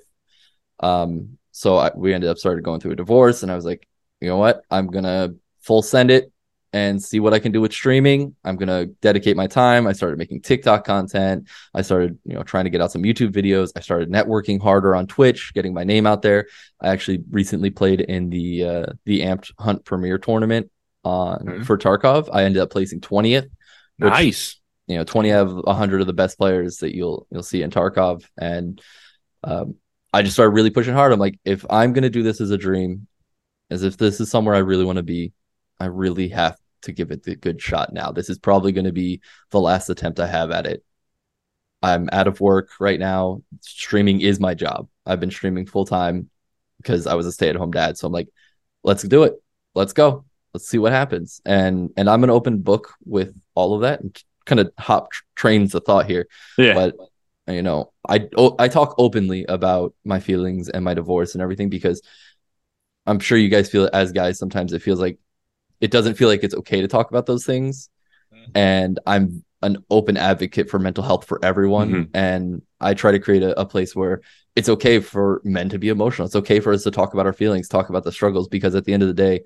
[0.79, 3.87] Um, so I, we ended up started going through a divorce, and I was like,
[4.21, 6.31] you know what, I'm gonna full send it
[6.73, 8.35] and see what I can do with streaming.
[8.43, 9.87] I'm gonna dedicate my time.
[9.87, 11.47] I started making TikTok content.
[11.73, 13.71] I started, you know, trying to get out some YouTube videos.
[13.75, 16.47] I started networking harder on Twitch, getting my name out there.
[16.81, 20.69] I actually recently played in the uh, the Amped Hunt Premier tournament
[21.05, 21.63] on mm-hmm.
[21.63, 22.29] for Tarkov.
[22.33, 23.49] I ended up placing 20th.
[23.97, 24.59] Which, nice.
[24.87, 27.71] You know, 20 out of 100 of the best players that you'll you'll see in
[27.71, 28.81] Tarkov, and
[29.43, 29.75] um,
[30.13, 31.11] I just started really pushing hard.
[31.11, 33.07] I'm like, if I'm gonna do this as a dream,
[33.69, 35.33] as if this is somewhere I really want to be,
[35.79, 38.11] I really have to give it the good shot now.
[38.11, 40.83] This is probably going to be the last attempt I have at it.
[41.81, 43.41] I'm out of work right now.
[43.61, 44.87] Streaming is my job.
[45.05, 46.29] I've been streaming full time
[46.77, 47.97] because I was a stay at home dad.
[47.97, 48.29] So I'm like,
[48.83, 49.33] let's do it.
[49.73, 50.25] Let's go.
[50.55, 51.41] Let's see what happens.
[51.45, 55.75] And and I'm an open book with all of that and kind of hop trains
[55.75, 56.27] of thought here.
[56.57, 56.73] Yeah.
[56.73, 56.95] But
[57.53, 62.01] you know, I I talk openly about my feelings and my divorce and everything because
[63.05, 64.39] I'm sure you guys feel it as guys.
[64.39, 65.19] Sometimes it feels like
[65.81, 67.89] it doesn't feel like it's okay to talk about those things.
[68.33, 68.51] Mm-hmm.
[68.55, 71.91] And I'm an open advocate for mental health for everyone.
[71.91, 72.17] Mm-hmm.
[72.17, 74.21] And I try to create a, a, place where
[74.55, 76.27] it's okay for men to be emotional.
[76.27, 78.85] It's okay for us to talk about our feelings, talk about the struggles, because at
[78.85, 79.41] the end of the day,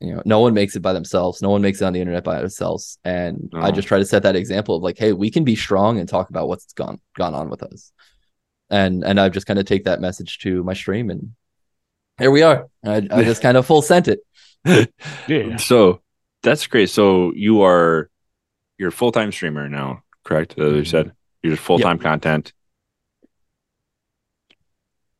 [0.00, 1.42] you know, no one makes it by themselves.
[1.42, 2.98] No one makes it on the internet by themselves.
[3.04, 3.60] And oh.
[3.60, 6.08] I just try to set that example of like, hey, we can be strong and
[6.08, 7.92] talk about what's gone gone on with us.
[8.70, 11.32] And and I've just kind of take that message to my stream and
[12.18, 12.68] here we are.
[12.84, 14.20] I, I just kind of full sent it
[15.28, 15.56] yeah.
[15.56, 16.02] So
[16.42, 16.90] that's great.
[16.90, 18.10] So you are
[18.76, 20.52] you're a full time streamer now, correct?
[20.52, 20.84] As you mm-hmm.
[20.84, 22.02] said, you're just full time yep.
[22.02, 22.52] content.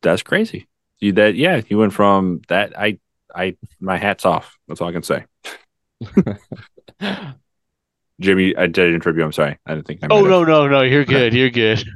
[0.01, 0.67] That's crazy.
[0.99, 2.77] You that yeah, you went from that.
[2.77, 2.99] I
[3.33, 4.57] I my hat's off.
[4.69, 5.25] That's all I can say.
[8.21, 9.23] Jimmy, I did interrupt you.
[9.25, 9.57] I'm sorry.
[9.65, 10.03] I didn't think.
[10.03, 10.81] I oh no, no, no.
[10.81, 11.33] You're good.
[11.33, 11.83] You're good.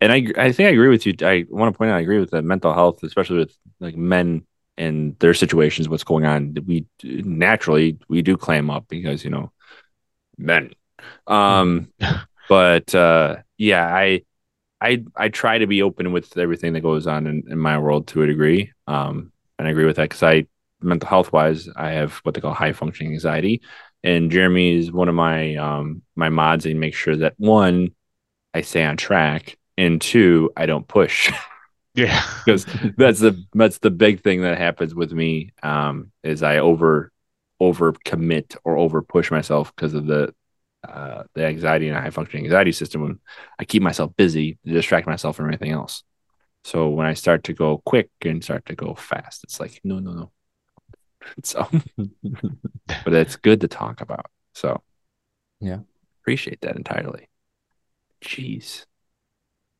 [0.00, 1.14] And I, I think I agree with you.
[1.20, 4.46] I want to point out, I agree with the mental health, especially with like men
[4.78, 9.52] and their situations, what's going on, we naturally we do clam up because you know
[10.38, 10.72] men.
[11.26, 11.92] Um,
[12.48, 14.22] but uh, yeah, I
[14.80, 18.06] I I try to be open with everything that goes on in, in my world
[18.08, 18.72] to a degree.
[18.86, 20.46] Um, and I agree with that because I
[20.80, 23.62] mental health wise, I have what they call high functioning anxiety,
[24.04, 27.90] and Jeremy is one of my um my mods and make sure that one
[28.54, 31.32] I stay on track and two I don't push.
[31.94, 32.64] Yeah, because
[32.96, 37.10] that's the that's the big thing that happens with me um, is I over
[37.58, 40.32] over commit or over push myself because of the
[40.86, 43.02] uh, the anxiety and high functioning anxiety system.
[43.02, 43.18] When
[43.58, 46.04] I keep myself busy to distract myself from everything else.
[46.64, 49.98] So when I start to go quick and start to go fast, it's like no,
[49.98, 50.32] no, no.
[51.44, 51.68] So,
[53.04, 54.26] but it's good to talk about.
[54.54, 54.82] So,
[55.60, 55.80] yeah,
[56.22, 57.28] appreciate that entirely.
[58.22, 58.86] Jeez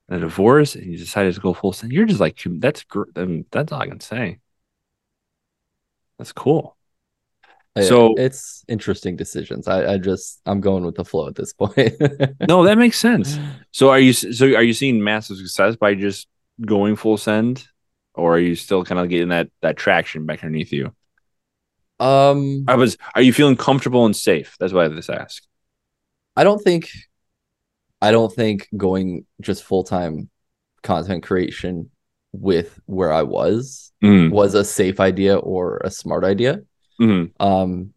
[0.08, 3.24] a divorce and you decided to go full send, you're just like that's gr- I
[3.24, 4.38] mean, that's all I can say.
[6.18, 6.76] That's cool.
[7.76, 9.68] Yeah, So- it's interesting decisions.
[9.68, 11.76] I, I just I'm going with the flow at this point.
[12.48, 13.38] No, that makes sense.
[13.72, 16.26] So are you so are you seeing massive success by just
[16.64, 17.66] going full send,
[18.14, 20.94] or are you still kind of getting that that traction back underneath you?
[22.00, 22.96] Um, I was.
[23.14, 24.56] Are you feeling comfortable and safe?
[24.58, 25.42] That's why I just ask.
[26.36, 26.90] I don't think
[28.00, 30.30] I don't think going just full time
[30.82, 31.90] content creation
[32.32, 36.60] with where I was Mm, was a safe idea or a smart idea.
[37.00, 37.92] mhm, Um,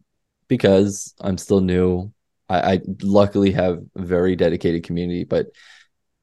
[0.48, 2.12] because I'm still new.
[2.48, 5.46] I, I luckily have a very dedicated community, but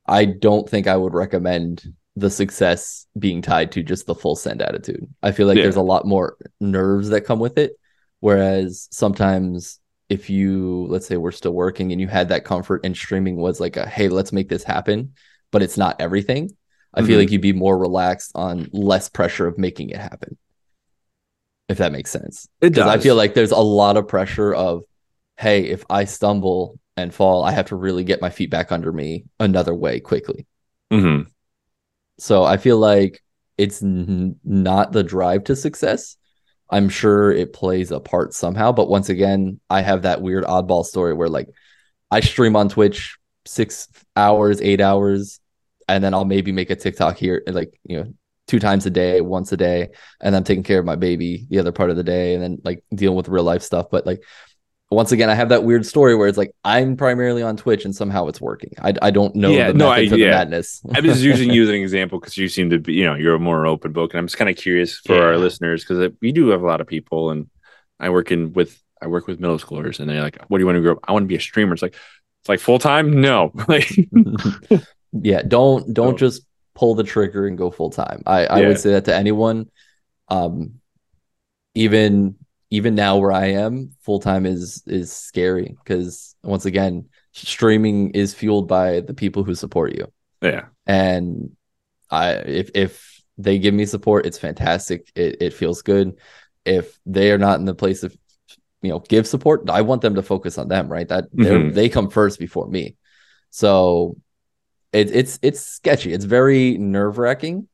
[0.06, 1.84] I don't think I would recommend
[2.20, 5.08] the success being tied to just the full send attitude.
[5.24, 5.64] I feel like Yeah.
[5.64, 7.80] there's a lot more nerves that come with it.
[8.20, 9.80] Whereas sometimes
[10.10, 13.60] if you let's say we're still working and you had that comfort and streaming was
[13.60, 15.14] like a hey, let's make this happen,
[15.52, 16.50] but it's not everything.
[16.94, 17.20] I feel Mhm.
[17.22, 20.38] like you'd be more relaxed on less pressure of making it happen.
[21.70, 22.48] If that makes sense.
[22.62, 22.88] It does.
[22.88, 24.84] I feel like there's a lot of pressure of,
[25.38, 28.92] hey, if I stumble and fall, I have to really get my feet back under
[28.92, 30.48] me another way quickly.
[30.92, 31.28] Mhm.
[32.20, 33.22] So I feel like
[33.58, 36.18] it's n- not the drive to success.
[36.70, 40.86] I'm sure it plays a part somehow, but once again, I have that weird oddball
[40.86, 41.48] story where like
[42.12, 45.40] I stream on Twitch six hours, eight hours,
[45.88, 48.14] and then I'll maybe make a TikTok here, like you know,
[48.48, 49.90] two times a day, once a day,
[50.22, 52.58] and I'm taking care of my baby the other part of the day, and then
[52.64, 53.88] like dealing with real life stuff.
[53.92, 54.24] But like
[54.92, 57.96] once again, I have that weird story where it's like I'm primarily on Twitch and
[57.96, 58.72] somehow it's working.
[58.82, 60.32] I, I don't know Yeah, the no, I- yeah.
[60.32, 60.82] madness.
[60.96, 63.36] I'm just using you as an example because you seem to be, you know, you're
[63.36, 66.32] a more open book, and I'm just kind of curious for our listeners because we
[66.32, 67.48] do have a lot of people, and
[68.00, 70.66] I work in with I work with middle schoolers, and they're like, "What do you
[70.66, 71.00] want to grow up?
[71.08, 71.94] I want to be a streamer." It's like,
[72.42, 73.22] it's like full time.
[73.22, 73.90] No, like,
[75.12, 76.44] yeah don't don't just
[76.76, 78.68] pull the trigger and go full time i i Yeah.
[78.70, 79.70] would say that to anyone
[80.30, 80.76] um
[81.76, 82.36] even
[82.72, 88.34] even now where i am full time is is scary because once again streaming is
[88.34, 90.12] fueled by the people who support you.
[90.42, 91.56] Yeah, and
[92.10, 95.12] i if if they give me support it's fantastic.
[95.16, 96.18] It, it feels good.
[96.66, 98.16] If they are not in the place of
[98.82, 101.08] you know give support i want them to focus on them right?
[101.08, 101.74] That they're Mhm.
[101.74, 102.96] they come first before me.
[103.50, 104.16] So
[104.92, 106.14] it, it's it's sketchy.
[106.14, 107.68] It's very nerve-wracking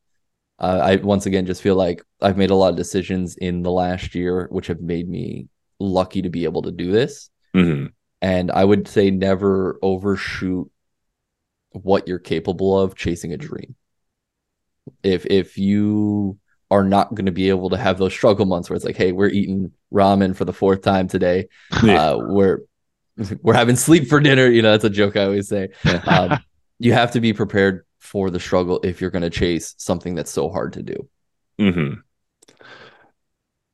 [0.60, 3.72] uh, i once again just feel like i've made a lot of decisions in the
[3.72, 5.48] last year which have made me
[5.80, 7.91] lucky to be able to do this Mhm.
[8.22, 10.70] and I would say never overshoot
[11.72, 13.76] what you're capable of chasing a dream.
[15.04, 16.38] If if you
[16.72, 19.12] are not going to be able to have those struggle months where it's like, hey,
[19.12, 21.48] we're eating ramen for the fourth time today.
[21.84, 22.10] Yeah.
[22.12, 22.60] Uh, we're
[23.41, 24.48] we're having sleep for dinner.
[24.50, 25.70] You know, that's a joke I always say.
[26.08, 26.39] Um,
[26.80, 30.32] you have to be prepared for the struggle if you're going to chase something that's
[30.32, 31.10] so hard to do.
[31.60, 32.00] Mm-hmm.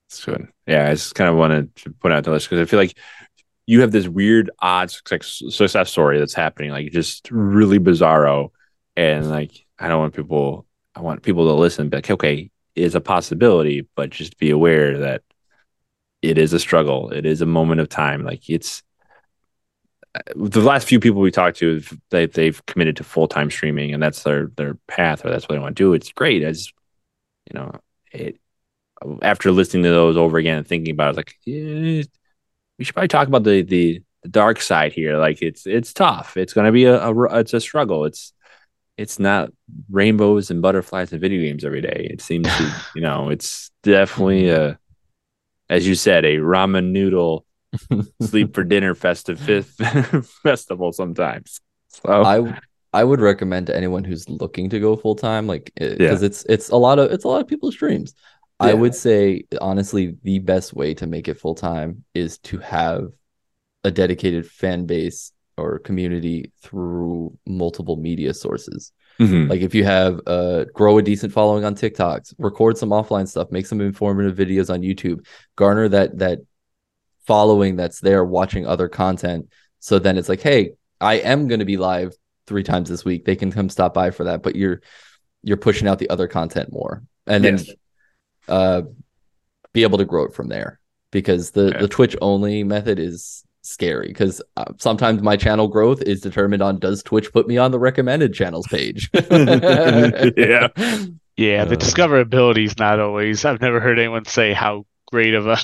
[0.09, 0.47] That's good.
[0.67, 2.97] Yeah, I just kind of wanted to put out the list because I feel like
[3.65, 8.49] you have this weird, odd success, success story that's happening, like just really bizarro,
[8.95, 10.65] and like I don't want people,
[10.95, 14.97] I want people to listen, be like, okay, it's a possibility, but just be aware
[14.99, 15.21] that
[16.21, 17.11] it is a struggle.
[17.11, 18.23] It is a moment of time.
[18.23, 18.83] Like it's
[20.35, 24.03] the last few people we talked to, they they've committed to full time streaming, and
[24.03, 25.93] that's their their path, or that's what they want to do.
[25.93, 26.43] It's great.
[26.43, 26.71] as
[27.51, 27.79] you know,
[28.11, 28.39] it
[29.21, 32.03] after listening to those over again and thinking about it, like yeah,
[32.77, 35.17] we should probably talk about the, the the dark side here.
[35.17, 36.37] Like it's it's tough.
[36.37, 38.05] It's gonna be a, a it's a struggle.
[38.05, 38.33] It's
[38.97, 39.51] it's not
[39.89, 42.07] rainbows and butterflies and video games every day.
[42.11, 44.77] It seems to you know it's definitely a
[45.69, 47.45] as you said a ramen noodle
[48.19, 49.39] sleep for dinner festive
[50.43, 51.61] festival sometimes.
[51.89, 52.53] So I
[52.93, 56.27] I would recommend to anyone who's looking to go full time, like because Yeah.
[56.27, 58.13] it's it's a lot of it's a lot of people's dreams.
[58.59, 63.05] I would say honestly, the best way to make it full time is to have
[63.83, 68.93] a dedicated fan base or community through multiple media sources.
[69.19, 69.49] mhm.
[69.49, 73.51] Like if you have uh grow a decent following on TikToks, record some offline stuff,
[73.51, 75.25] make some informative videos on YouTube,
[75.57, 76.39] garner that that
[77.27, 79.49] following that's there watching other content.
[79.79, 82.13] So then it's like, hey, I am gonna be live
[82.47, 83.25] three times this week.
[83.25, 84.81] They can come stop by for that, but you're
[85.43, 87.03] you're pushing out the other content more.
[87.27, 87.59] And then
[88.47, 88.81] uh
[89.73, 90.79] be able to grow it from there.
[91.11, 91.79] Because the Yeah.
[91.81, 96.79] the Twitch only method is scary because uh, sometimes my channel growth is determined on
[96.79, 99.09] does Twitch put me on the recommended channels page.
[99.13, 100.67] Yeah.
[101.37, 103.45] Yeah, the Uh, discoverability is not always.
[103.45, 105.57] I've never heard anyone say how great of a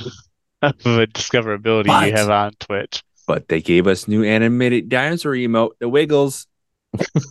[0.62, 3.04] of a discoverability But- you have on Twitch.
[3.28, 6.48] but they gave us new animated dinosaur emote, the Wiggles.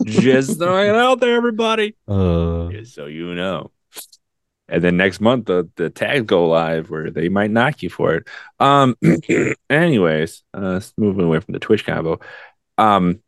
[0.05, 1.97] Just throwing it out there, everybody.
[2.07, 3.71] Uh, Just so you know.
[4.69, 8.15] and then next month the the tags go live where they might knock you for
[8.17, 8.29] it.
[8.61, 8.97] Um,
[9.71, 12.21] anyways, uh, moving away from the Twitch combo.
[12.79, 13.21] Um,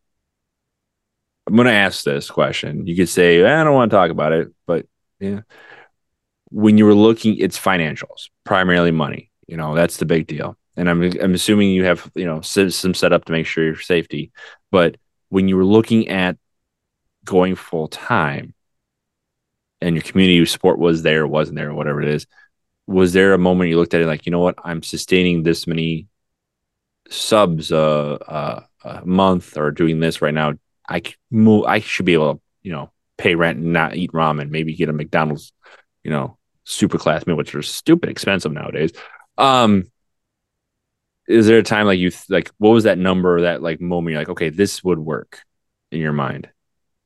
[1.47, 2.87] I'm gonna ask this question.
[2.87, 4.87] You could say I don't want to talk about it, but
[5.19, 5.41] yeah,
[6.51, 9.28] when you were looking, it's financials, primarily money.
[9.49, 10.57] You know, that's the big deal.
[10.77, 14.31] And I'm I'm assuming you have you know some setup to make sure your safety.
[14.71, 14.97] But
[15.29, 16.37] when you were looking at
[17.25, 18.55] going full time,
[19.81, 22.27] and your community support was there, wasn't there, whatever it is,
[22.87, 25.67] was there a moment you looked at it like, you know what, I'm sustaining this
[25.67, 26.07] many
[27.11, 30.55] subs uh, uh, a month or doing this right now?
[30.89, 31.67] I move.
[31.67, 34.51] I should be able to, you know, pay rent and not eat ramen.
[34.51, 35.53] Maybe get a McDonald's,
[36.03, 38.93] you know, super class meal, which are stupid expensive nowadays.
[39.39, 39.91] Um,
[41.29, 44.21] is there a time like you like what was that number that like moment you're
[44.21, 45.43] like okay this would work
[45.93, 46.49] in your mind?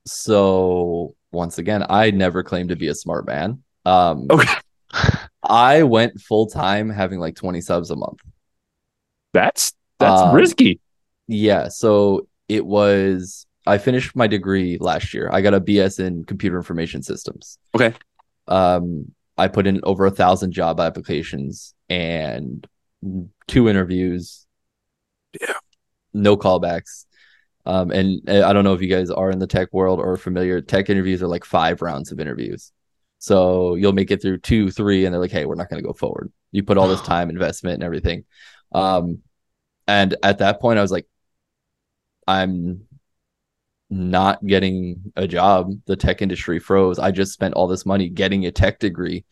[0.06, 3.62] So once again i never claimed to be a smart man.
[3.84, 4.54] Um okay.
[5.42, 8.20] I went full time having like 20 subs a month.
[9.32, 10.80] That's that's um, risky.
[11.26, 15.28] yeah so it was i finished my degree last year.
[15.32, 17.58] I got a bs in computer information systems.
[17.74, 17.92] Okay.
[18.46, 19.12] Um
[19.42, 22.64] I put in over a thousand job applications and
[23.48, 24.46] two interviews.
[25.40, 25.54] Yeah.
[26.14, 27.06] No callbacks.
[27.66, 30.60] Um, and I don't know if you guys are in the tech world or familiar.
[30.60, 32.70] Tech interviews are like five rounds of interviews.
[33.18, 35.86] So you'll make it through two, three, and they're like, hey, we're not going to
[35.86, 36.32] go forward.
[36.52, 38.24] You put all this time, investment, and everything.
[38.70, 39.22] Um,
[39.88, 41.08] and at that point, I was like,
[42.28, 42.86] I'm
[43.92, 45.70] not getting a job.
[45.86, 46.98] The tech industry froze.
[46.98, 49.24] I just spent all this money getting a tech degree.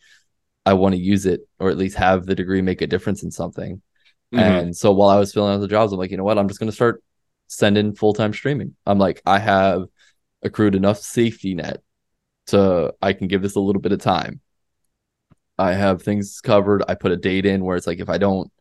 [0.65, 3.31] I want to use it or at least have the degree make a difference in
[3.31, 3.81] something.
[4.31, 4.39] Mm-hmm.
[4.39, 6.37] And so while I was filling out the jobs, I'm like, you know what?
[6.37, 7.03] I'm just going to start
[7.47, 8.75] sending full time streaming.
[8.85, 9.85] I'm like, I have
[10.43, 11.81] accrued enough safety net
[12.47, 14.41] to I can give this a little bit of time.
[15.57, 16.83] I have things covered.
[16.87, 18.51] I put a date in where it's like if I don't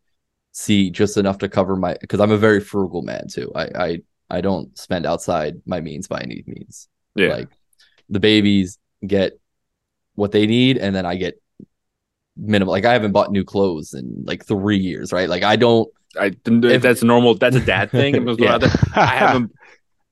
[0.52, 3.52] see just enough to cover my because I'm a very frugal man too.
[3.54, 3.98] I I
[4.30, 6.88] I don't spend outside my means by any means.
[7.14, 7.28] Yeah.
[7.28, 7.48] Like
[8.08, 9.38] the babies get
[10.14, 11.40] what they need and then I get
[12.36, 12.72] minimal.
[12.72, 15.28] Like I haven't bought new clothes in like three years, right?
[15.28, 15.88] Like I don't
[16.18, 17.34] I if, that's normal.
[17.34, 18.26] That's a dad thing.
[18.38, 18.58] yeah.
[18.94, 19.52] I haven't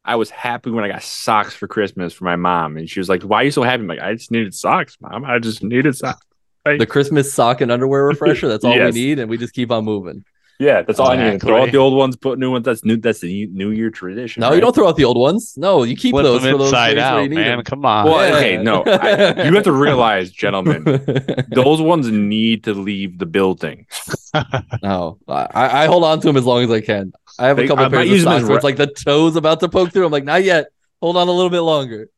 [0.05, 3.11] I was happy when I got socks for Christmas for my mom, and she was
[3.11, 5.27] like, "Why are you so happy?" I'm like, "I just needed socks, mom.
[5.27, 6.25] I just needed socks."
[6.65, 8.49] the Christmas sock and underwear refresher.
[8.49, 8.95] That's all yes.
[8.95, 10.25] we need, and we just keep on moving.
[10.59, 11.29] Yeah, that's all exactly.
[11.29, 11.41] I need.
[11.41, 12.65] Throw out the old ones, put new ones.
[12.65, 12.97] That's new.
[12.97, 14.41] That's the New Year tradition.
[14.41, 14.57] No, right?
[14.57, 15.55] you don't throw out the old ones.
[15.57, 17.63] No, you keep Flip those them for those inside out, man.
[17.63, 18.07] Come on.
[18.07, 18.37] Well, yeah.
[18.37, 20.83] okay, no, I, you have to realize, gentlemen,
[21.51, 23.87] those ones need to leave the building.
[24.83, 27.13] no, I, I, hold on to them as long as I can.
[27.39, 29.61] I have they, a couple I pairs of socks where it's like the toes about
[29.61, 30.07] to poke through.
[30.07, 30.67] I'm like, not yet.
[31.01, 32.11] Hold on a little bit longer.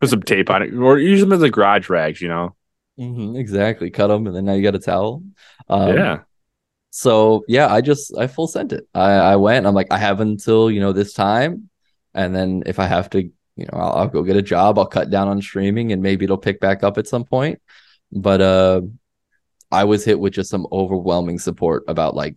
[0.00, 2.22] Put some tape on it, or use them as like garage rags.
[2.22, 2.54] You know.
[2.96, 3.90] Mm-hmm, exactly.
[3.90, 5.24] Cut them, and then now you got a towel.
[5.68, 6.18] Um, yeah
[6.94, 8.86] so yeah, I just I full sent it.
[8.94, 9.66] I I went.
[9.66, 11.70] I'm like I have until you know this time,
[12.12, 13.32] and then if I have to, you
[13.64, 14.78] know, I'll, I'll go get a job.
[14.78, 17.62] I'll cut down on streaming, and maybe it'll pick back up at some point.
[18.12, 18.82] But uh,
[19.70, 22.36] I was hit with just some overwhelming support about like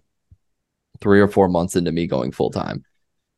[1.02, 2.86] three or four months into me going full time,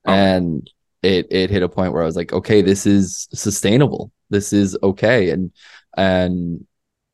[0.06, 0.14] oh.
[0.14, 0.70] and
[1.02, 4.12] it it hit a point where I was like, okay, this is sustainable.
[4.30, 5.52] This is okay, and
[5.98, 6.67] and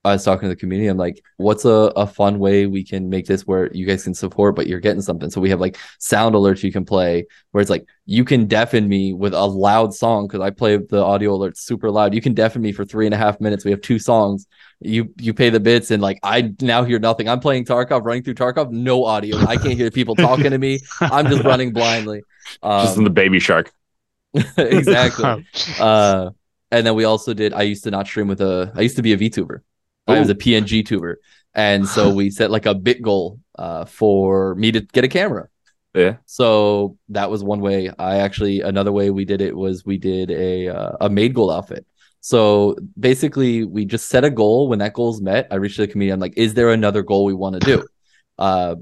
[0.05, 0.89] I was talking to the community.
[0.89, 4.13] I'm like, what's a, a fun way we can make this where you guys can
[4.13, 5.29] support, but you're getting something.
[5.29, 8.89] So we have like sound alerts you can play where it's like, you can deafen
[8.89, 12.13] me with a loud song because I play the audio alerts super loud.
[12.13, 13.63] You can deafen me for three and a half minutes.
[13.63, 14.45] We have two songs.
[14.81, 17.29] You you pay the bits and like I now hear nothing.
[17.29, 19.37] I'm playing Tarkov, running through Tarkov, no audio.
[19.37, 20.79] I can't hear people talking to me.
[20.99, 22.23] I'm just running blindly.
[22.61, 23.71] Um, just in the baby shark.
[24.57, 25.45] exactly.
[25.79, 26.31] uh,
[26.71, 27.53] and then we also did.
[27.53, 28.73] I used to not stream with a.
[28.75, 29.61] I used to be a VTuber.
[30.07, 31.19] I was a PNG tuber,
[31.53, 35.47] and so we set like a bit goal uh, for me to get a camera.
[35.93, 36.17] Yeah.
[36.25, 37.91] So that was one way.
[37.97, 41.51] I actually another way we did it was we did a uh, a maid goal
[41.51, 41.85] outfit.
[42.21, 44.69] So basically, we just set a goal.
[44.69, 46.13] When that goal is met, I reached the community.
[46.13, 47.85] I'm like, is there another goal we want to do?
[48.39, 48.75] Uh,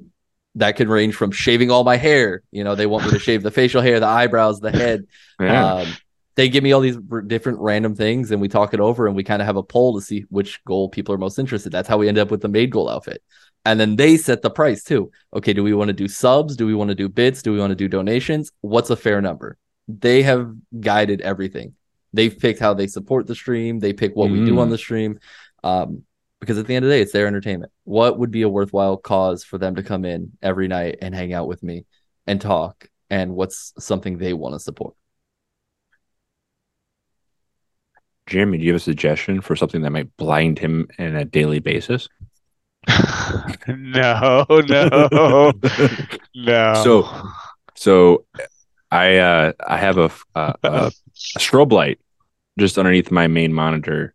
[0.55, 2.41] that could range from shaving all my hair.
[2.51, 5.05] You know, they want me to shave the facial hair, the eyebrows, the head.
[5.41, 5.73] Yeah.
[5.73, 5.87] Um,
[6.35, 9.15] they give me all these r- different random things and we talk it over and
[9.15, 11.71] we kind of have a poll to see which goal people are most interested.
[11.71, 13.21] That's how we end up with the maid goal outfit.
[13.65, 15.11] And then they set the price too.
[15.33, 16.55] Okay, do we want to do subs?
[16.55, 17.41] Do we want to do bits?
[17.41, 18.51] Do we want to do donations?
[18.61, 19.57] What's a fair number?
[19.87, 21.75] They have guided everything.
[22.13, 23.79] They've picked how they support the stream.
[23.79, 24.39] They pick what mm.
[24.39, 24.71] we do on mm.
[24.71, 25.19] the stream.
[25.63, 26.03] Um,
[26.39, 27.71] because at the end of the day, it's their entertainment.
[27.83, 31.33] What would be a worthwhile cause for them to come in every night and hang
[31.33, 31.85] out with me
[32.25, 32.87] and talk?
[33.11, 34.95] And what's something they want to support?
[38.31, 41.59] Jeremy, do you have a suggestion for something that might blind him on a daily
[41.59, 42.07] basis?
[43.67, 45.51] no, no,
[46.35, 46.73] no.
[46.81, 47.09] So,
[47.75, 48.25] so
[48.89, 51.99] I uh, I have a, a, a strobe light
[52.57, 54.13] just underneath my main monitor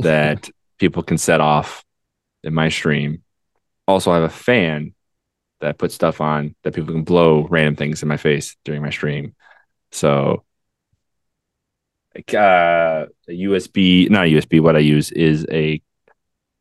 [0.00, 1.82] that people can set off
[2.42, 3.22] in my stream.
[3.88, 4.92] Also, I have a fan
[5.62, 8.90] that puts stuff on that people can blow random things in my face during my
[8.90, 9.34] stream.
[9.92, 10.44] So,
[12.34, 14.60] uh, a USB, not a USB.
[14.60, 15.82] What I use is a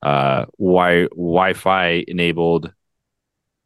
[0.01, 2.73] uh, wi Wi-Fi enabled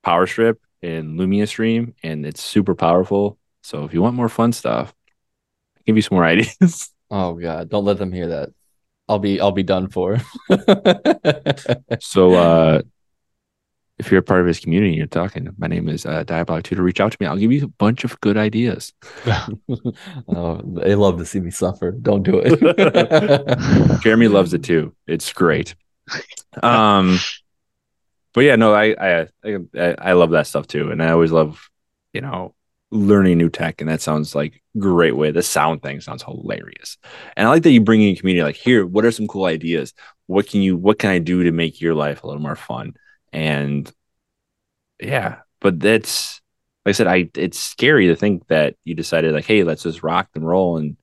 [0.04, 3.38] power strip in Lumia Stream, and it's super powerful.
[3.64, 4.94] So if you want more fun stuff,
[5.78, 6.92] I'll give you some more ideas.
[7.10, 8.50] Oh god, don't let them hear that.
[9.10, 10.18] I'll be I'll be done for.
[12.00, 12.82] so uh
[14.00, 16.64] if you're a part of his community and you're talking, my name is uh Diabolic
[16.64, 16.84] Tutor.
[16.84, 17.28] Reach out to me.
[17.28, 18.94] I'll give you a bunch of good ideas.
[20.28, 21.92] oh, they love to see me suffer.
[21.92, 24.02] Don't do it.
[24.02, 24.96] Jeremy loves it too.
[25.08, 25.76] It's great.
[26.62, 27.20] Um
[28.34, 30.92] but yeah, no, I I I, I love that stuff too.
[30.92, 31.70] And I always love,
[32.14, 32.54] you know,
[32.92, 36.98] learning new tech and that sounds like great way the sound thing sounds hilarious
[37.36, 39.94] and i like that you bring in community like here what are some cool ideas
[40.28, 42.94] what can you what can i do to make your life a little more fun
[43.38, 43.92] and
[45.00, 46.42] yeah but that's
[46.86, 50.02] like i said i it's scary to think that you decided like hey let's just
[50.02, 50.98] rock and roll and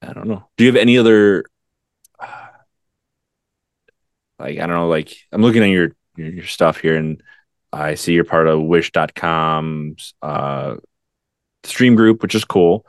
[0.00, 1.44] i don't know do you have any other
[4.38, 7.20] like i don't know like i'm looking at your your, your stuff here and
[7.72, 10.76] I see you're part of wish.com's uh,
[11.64, 12.86] stream group, which is cool.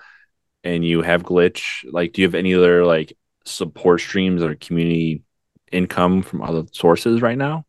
[0.65, 1.89] And you have glitch.
[1.89, 3.13] Like, do you have any other like
[3.45, 5.23] support streams or community
[5.71, 7.65] income from other sources right now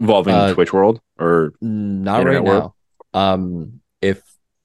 [0.00, 2.72] involving uh, Twitch world or not right world?
[3.14, 3.32] now?
[3.32, 4.22] Um, if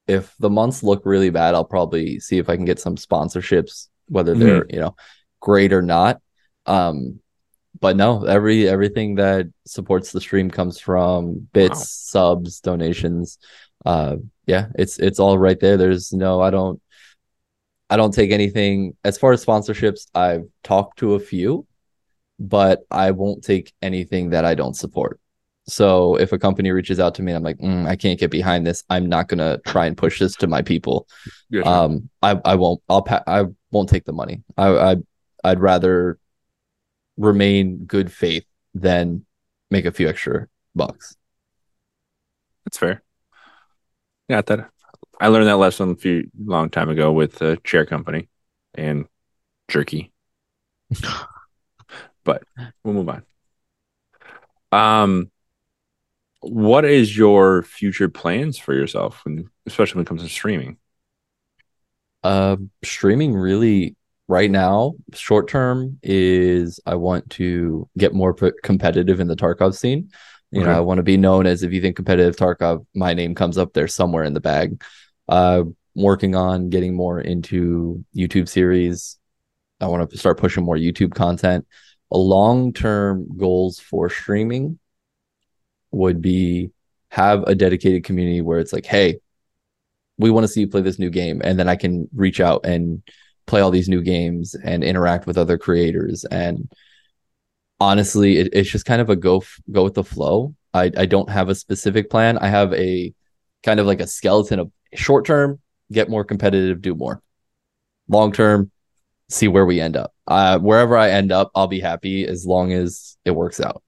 [0.08, 3.88] if the months look really bad, I'll probably see if I can get some sponsorships,
[4.08, 4.76] whether they're mm-hmm.
[4.76, 4.96] you know
[5.40, 6.22] great or not.
[6.66, 7.20] Um,
[7.80, 11.86] but no, every everything that supports the stream comes from bits, wow.
[11.86, 13.38] subs, donations.
[13.86, 15.78] Uh, yeah, it's it's all right there.
[15.78, 16.82] There's no, I don't,
[17.90, 20.08] I don't take anything as far as sponsorships.
[20.14, 21.66] I've talked to a few,
[22.40, 25.21] but I won't take anything that I don't support.
[25.72, 28.68] So if a company reaches out to me, I'm like, mm, I can't get behind
[28.68, 28.84] this.
[28.90, 31.08] I'm not gonna try and push this to my people.
[31.64, 32.82] Um, I I won't.
[32.90, 34.44] I'll pa- I won't take the money.
[34.58, 34.96] I I
[35.44, 36.20] I'd rather
[37.18, 39.26] remain good faith than
[39.70, 41.16] make a few extra bucks.
[42.66, 43.02] That's fair.
[44.28, 44.70] Yeah, that
[45.20, 48.28] I learned that lesson a few long time ago with a chair company
[48.76, 49.06] and
[49.70, 50.12] jerky.
[52.24, 52.44] but
[52.84, 53.24] we'll move on.
[54.72, 55.31] Um
[56.42, 60.78] what is your future plans for yourself when especially when it comes to streaming?
[62.24, 63.96] Uh streaming really
[64.28, 68.34] right now, short term is I want to get more
[68.64, 70.10] competitive in the Tarkov scene.
[70.52, 70.70] You okay.
[70.70, 73.58] know, I want to be known as if you think competitive Tarkov, my name comes
[73.58, 74.82] up there somewhere in the bag.
[75.30, 75.64] Uh,
[75.96, 79.18] working on getting more into YouTube series.
[79.80, 81.66] I want to start pushing more YouTube content.
[82.12, 84.80] A long term goals for streaming
[85.92, 86.72] would be
[87.10, 89.20] have a dedicated community where it's like, hey,
[90.18, 92.66] we want to see you play this new game, and then I can reach out
[92.66, 93.02] and
[93.48, 96.26] play all these new games and interact with other creators.
[96.26, 96.72] And
[97.82, 100.56] honestly it, it's just kind of a go go with the flow.
[100.74, 102.38] I, I don't have a specific plan.
[102.38, 103.14] I have a
[103.64, 105.60] kind of like a skeleton of short term
[105.92, 107.22] get more competitive do more.
[108.08, 108.72] Long term
[109.30, 110.14] see where we end up.
[110.28, 113.84] Uh, wherever i end up i'll be happy as long as it works out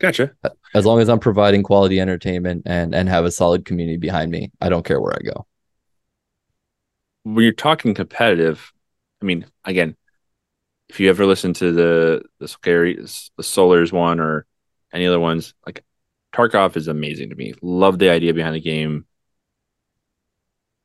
[0.00, 0.32] gotcha
[0.74, 4.50] as long as i'm providing quality entertainment and and have a solid community behind me
[4.60, 5.46] i don't care where i go
[7.22, 8.72] when you're talking competitive
[9.20, 9.96] I mean, again,
[10.88, 14.46] if you ever listen to the the scary the Solars one or
[14.92, 15.84] any other ones, like
[16.32, 17.54] Tarkov is amazing to me.
[17.62, 19.06] Love the idea behind the game.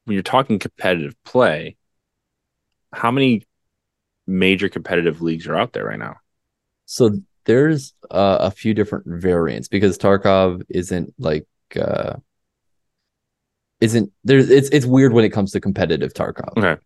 [0.05, 1.76] When you're talking competitive play,
[2.91, 3.45] how many
[4.26, 6.16] major competitive leagues are out there right now?
[6.86, 11.48] So there's uh, a few different variants because Tarkov isn't like
[11.80, 12.14] uh
[13.80, 16.58] isn't there's it's it's weird when it comes to competitive Tarkov.
[16.58, 16.82] Okay.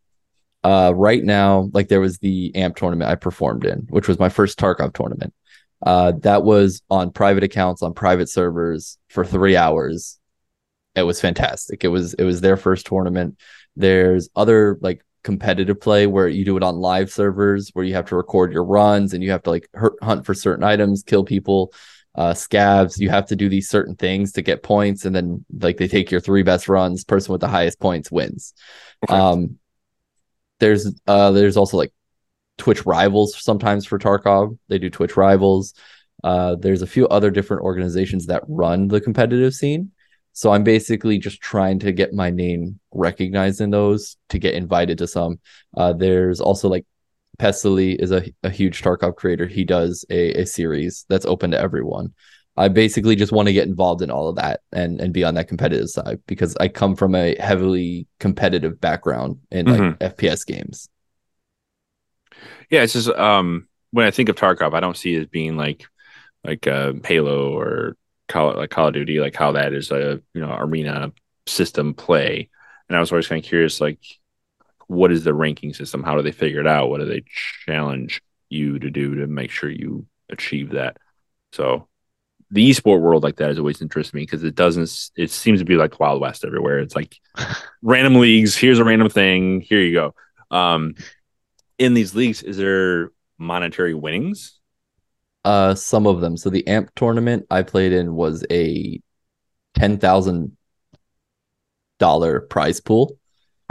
[0.64, 4.30] Uh, right now, like there was the AMP tournament I performed in, which was my
[4.30, 5.32] first Tarkov tournament.
[5.86, 10.18] Uh, that was on private accounts on private servers for three hours.
[10.96, 11.84] It was fantastic.
[11.84, 13.38] It was it was their first tournament.
[13.76, 18.06] There's other like competitive play where you do it on live servers where you have
[18.06, 19.68] to record your runs and you have to like
[20.02, 21.74] hunt for certain items, kill people,
[22.14, 23.00] uh, scavs.
[23.00, 26.12] You have to do these certain things to get points, and then like they take
[26.12, 27.04] your three best runs.
[27.04, 28.54] Person with the highest points wins.
[29.04, 29.18] Okay.
[29.18, 29.58] Um,
[30.60, 31.92] there's uh there's also like
[32.58, 34.58] Twitch rivals sometimes for Tarkov.
[34.70, 35.74] They do Twitch rivals.
[36.24, 39.92] Uh, there's a few other different organizations that run the competitive scene.
[40.36, 44.98] So I'm basically just trying to get my name recognized in those to get invited
[44.98, 45.40] to some.
[45.78, 46.86] Uh, there's also like
[47.40, 49.48] Pestily is a, a huge Tarkov creator.
[49.48, 52.14] He does a, a series that's open to everyone.
[52.58, 55.36] I basically just want to get involved in all of that and and be on
[55.36, 60.04] that competitive side because I come from a heavily competitive background in like mm-hmm.
[60.04, 60.90] FPS games.
[62.70, 65.56] Yeah, it's just um when I think of Tarkov, I don't see it as being
[65.56, 65.86] like
[66.44, 67.96] like uh, Halo or
[68.28, 71.12] Call like Call of Duty, like how that is a you know arena
[71.48, 72.50] system play.
[72.88, 74.00] And I was always kind of curious, like
[74.88, 76.04] what is the ranking system?
[76.04, 76.90] How do they figure it out?
[76.90, 77.24] What do they
[77.66, 80.98] challenge you to do to make sure you achieve that?
[81.52, 81.88] So
[82.52, 85.66] the esport world like that has always interested me because it doesn't it seems to
[85.66, 87.18] be like wild west everywhere it's like
[87.82, 90.16] random leagues here's a random thing here you go
[90.52, 90.96] um
[91.78, 94.55] in these leagues is there monetary winnings
[95.46, 99.00] uh some of them so the amp tournament i played in was a
[99.74, 100.56] ten thousand
[101.98, 103.18] dollar prize pool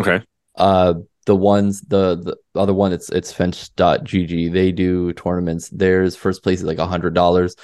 [0.01, 0.23] okay
[0.57, 0.95] uh
[1.27, 6.61] the ones the the other one it's it's fench.gg they do tournaments theirs first place
[6.61, 7.57] is like a hundred dollars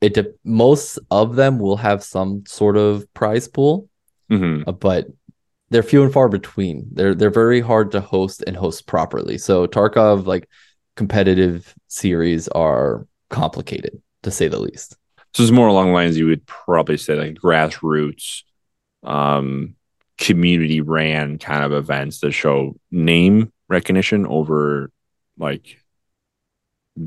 [0.00, 3.88] it de- most of them will have some sort of prize pool,
[4.30, 4.68] mm-hmm.
[4.68, 5.06] uh, but
[5.68, 6.88] they're few and far between.
[6.92, 9.38] They're they're very hard to host and host properly.
[9.38, 10.48] So Tarkov like
[11.00, 14.98] competitive series are complicated to say the least.
[15.32, 18.42] So it's more along the lines you would probably say like grassroots,
[19.02, 19.76] um,
[20.18, 24.90] community ran kind of events that show name recognition over
[25.38, 25.78] like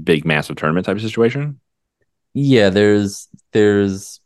[0.04, 1.60] big massive tournament type of situation
[2.34, 4.20] yeah there's there's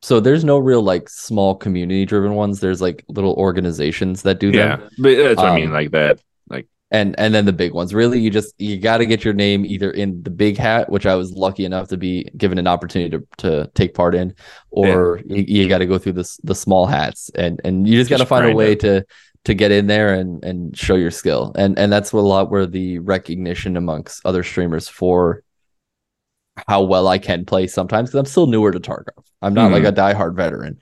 [0.00, 4.52] so there's no real like small community driven ones there's like little organizations that do
[4.52, 4.56] that.
[4.56, 4.90] yeah them.
[4.98, 6.20] but that's what um, i mean um, like that
[6.90, 9.64] and and then the big ones really you just you got to get your name
[9.66, 13.10] either in the big hat which i was lucky enough to be given an opportunity
[13.10, 14.34] to, to take part in
[14.70, 15.36] or yeah.
[15.36, 18.18] you, you got to go through this the small hats and and you just, just
[18.18, 18.80] got to find a way it.
[18.80, 19.04] to
[19.44, 22.50] to get in there and and show your skill and and that's what a lot
[22.50, 25.42] where the recognition amongst other streamers for
[26.66, 29.24] how well I can play sometimes because I'm still newer to Tarkov.
[29.40, 29.84] I'm not mm-hmm.
[29.84, 30.80] like a diehard veteran.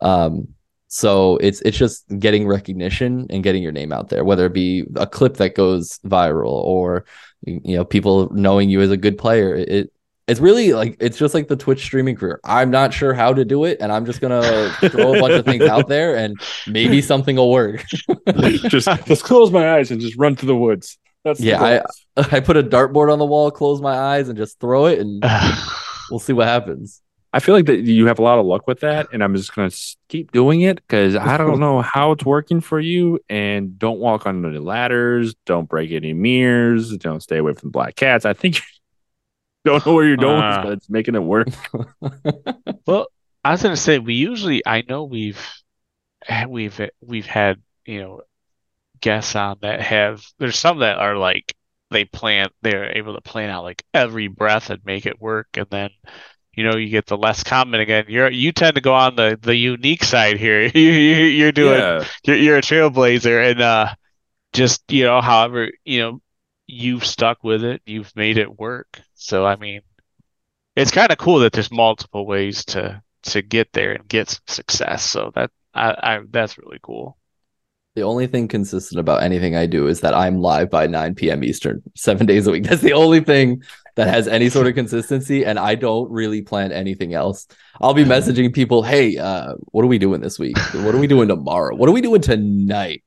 [0.00, 0.48] Um,
[0.88, 4.84] so it's it's just getting recognition and getting your name out there, whether it be
[4.96, 7.04] a clip that goes viral or
[7.42, 9.54] you know people knowing you as a good player.
[9.54, 9.92] It
[10.26, 12.40] it's really like it's just like the Twitch streaming career.
[12.42, 15.44] I'm not sure how to do it, and I'm just gonna throw a bunch of
[15.44, 17.84] things out there, and maybe something will work.
[18.68, 20.98] just just close my eyes and just run to the woods.
[21.22, 21.82] That's yeah.
[22.16, 25.00] I I put a dartboard on the wall, close my eyes, and just throw it,
[25.00, 25.22] and
[26.10, 27.02] we'll see what happens.
[27.32, 29.54] I feel like that you have a lot of luck with that, and I'm just
[29.54, 29.70] gonna
[30.08, 33.20] keep doing it because I don't know how it's working for you.
[33.28, 37.96] And don't walk on any ladders, don't break any mirrors, don't stay away from black
[37.96, 38.24] cats.
[38.24, 38.60] I think
[39.64, 41.48] don't know where you're going, uh, but it's making it work.
[42.86, 43.08] well,
[43.44, 45.44] I was gonna say we usually I know we've
[46.48, 48.22] we've we've had you know
[49.00, 51.54] guests on that have there's some that are like
[51.90, 55.66] they plan they're able to plan out like every breath and make it work and
[55.70, 55.90] then
[56.58, 59.38] you know you get the less common again you're you tend to go on the
[59.40, 62.04] the unique side here you, you are doing yeah.
[62.24, 63.94] you're, you're a trailblazer and uh
[64.52, 66.20] just you know however you know
[66.66, 69.82] you've stuck with it you've made it work so i mean
[70.74, 74.42] it's kind of cool that there's multiple ways to to get there and get some
[74.48, 77.16] success so that I, I that's really cool
[77.94, 81.42] the only thing consistent about anything I do is that I'm live by 9 p.m.
[81.42, 82.62] Eastern, seven days a week.
[82.62, 83.64] That's the only thing
[83.98, 85.44] that has any sort of consistency.
[85.44, 87.48] And I don't really plan anything else.
[87.80, 90.56] I'll be messaging people, hey, uh, what are we doing this week?
[90.72, 91.74] What are we doing tomorrow?
[91.74, 93.02] What are we doing tonight?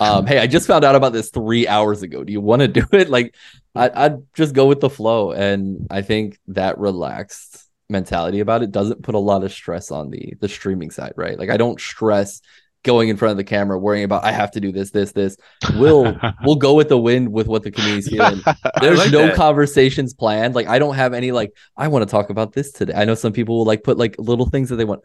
[0.00, 2.24] Um, hey, I just found out about this three hours ago.
[2.24, 3.08] Do you want to do it?
[3.08, 3.34] Like,
[3.74, 5.32] I, just go with the flow.
[5.32, 10.10] And I think that relaxed mentality about it doesn't put a lot of stress on
[10.10, 11.38] the the streaming side, right?
[11.38, 12.42] Like I don't stress
[12.84, 15.36] going in front of the camera worrying about I have to do this, this, this.
[15.74, 18.40] We'll we'll go with the wind with what the community's feeling.
[18.80, 19.34] There's like no that.
[19.34, 20.54] conversations planned.
[20.54, 22.92] Like I don't have any like I want to talk about this today.
[22.94, 25.02] I know some people will like put like little things that they want.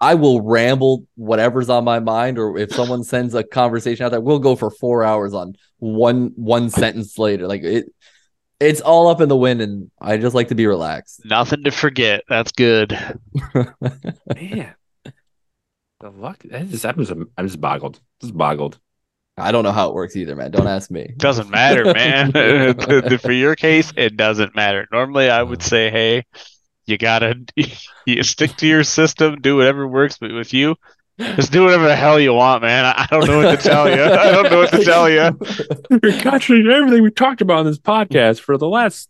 [0.00, 4.20] I will ramble whatever's on my mind, or if someone sends a conversation out there,
[4.20, 7.46] we'll go for four hours on one one sentence later.
[7.46, 7.86] Like it
[8.58, 11.20] it's all up in the wind and I just like to be relaxed.
[11.26, 12.22] Nothing to forget.
[12.26, 12.98] That's good.
[14.34, 14.74] Man.
[16.00, 16.44] The luck.
[16.52, 16.96] I'm just, I'm
[17.46, 18.00] just boggled.
[18.20, 18.78] Just boggled.
[19.38, 20.50] I don't know how it works either, man.
[20.50, 21.12] Don't ask me.
[21.16, 22.32] Doesn't matter, man.
[23.18, 24.86] For your case, it doesn't matter.
[24.92, 26.24] Normally, I would say, hey,
[26.86, 27.34] you gotta
[28.06, 30.18] you stick to your system, do whatever works.
[30.18, 30.76] But with you,
[31.18, 32.84] Just do whatever the hell you want, man.
[32.84, 34.02] I, I don't know what to tell you.
[34.02, 35.38] I don't know what to tell you.
[36.02, 39.08] You're contradicting everything we talked about on this podcast for the last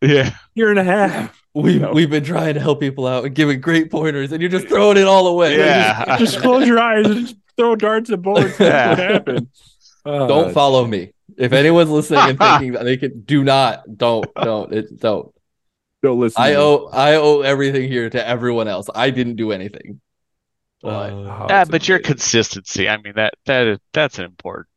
[0.00, 0.34] Yeah.
[0.54, 1.40] year and a half.
[1.62, 1.92] We've No.
[1.92, 4.96] we've been trying to help people out and giving great pointers, and you're just throwing
[4.96, 5.56] it all away.
[5.58, 6.16] Yeah.
[6.18, 8.56] Just close your eyes and just throw darts at boards.
[8.56, 8.88] That's Yeah.
[8.90, 9.48] what happened.
[10.06, 11.12] Uh, Don't follow me.
[11.36, 15.34] If anyone's listening and thinking that they can, do not, don't, don't, it, don't.
[16.02, 16.40] Don't listen.
[16.42, 18.88] I owe, I owe everything here to everyone else.
[18.94, 20.00] I didn't do anything.
[20.80, 22.88] But Oh, Yeah, it's but your consistency.
[22.88, 24.68] I mean that that is that's important.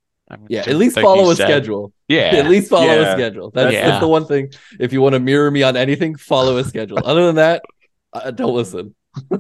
[0.50, 1.46] Yeah, at least follow a said.
[1.48, 1.94] schedule.
[2.08, 2.32] Yeah.
[2.36, 3.12] At least follow Yeah.
[3.14, 3.52] a schedule.
[3.52, 3.88] That's, Yeah.
[3.88, 4.52] that's the one thing.
[4.80, 7.00] If you want to mirror me on anything, follow a schedule.
[7.04, 7.64] Other than that,
[8.14, 8.96] uh, don't listen.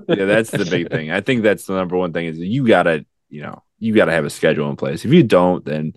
[0.10, 1.12] yeah, that's the big thing.
[1.12, 4.26] I think that's the number one thing is you gotta, you know, you gotta have
[4.26, 5.06] a schedule in place.
[5.06, 5.94] If you don't, then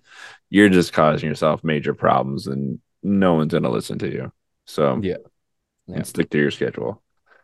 [0.48, 4.32] you're just causing yourself major problems and no one's gonna listen to you.
[4.66, 5.16] So Yeah.
[5.88, 6.02] Yeah.
[6.02, 7.02] stick to your schedule.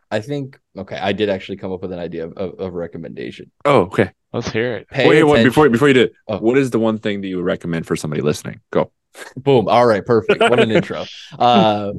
[0.09, 0.97] I think okay.
[0.97, 3.51] I did actually come up with an idea of, of, of recommendation.
[3.65, 4.11] Oh, okay.
[4.33, 4.89] Let's hear it.
[4.89, 6.37] Pay Wait, wait, before before you do, Oh.
[6.39, 8.61] what is the one thing that you would recommend for somebody listening?
[8.71, 8.91] Go.
[9.35, 9.67] Boom.
[9.67, 10.05] All right.
[10.05, 10.39] Perfect.
[10.39, 11.05] What an intro.
[11.37, 11.93] Uh,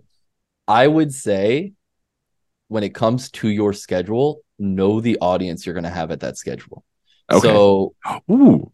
[0.67, 1.73] I would say
[2.69, 6.39] when it comes to your schedule, know the audience you're going to have at that
[6.39, 6.85] schedule.
[7.31, 7.49] Okay.
[7.49, 7.95] So
[8.31, 8.73] Ooh.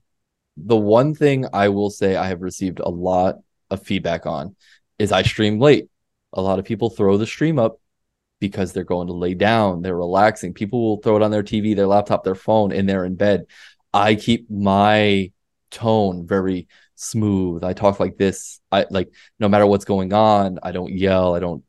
[0.57, 3.37] the one thing I will say I have received a lot
[3.71, 4.55] of feedback on
[4.99, 5.89] is I stream late.
[6.33, 7.81] A lot of people throw the stream up
[8.41, 10.55] because they're going to lay down, they're relaxing.
[10.55, 13.47] People will throw it on their TV, their laptop, their phone, and they're in bed.
[13.93, 15.33] I keep my
[15.71, 17.65] tone very smooth.
[17.65, 18.61] I talk like this.
[18.71, 21.65] I like no matter what's going on, I don't yell, I don't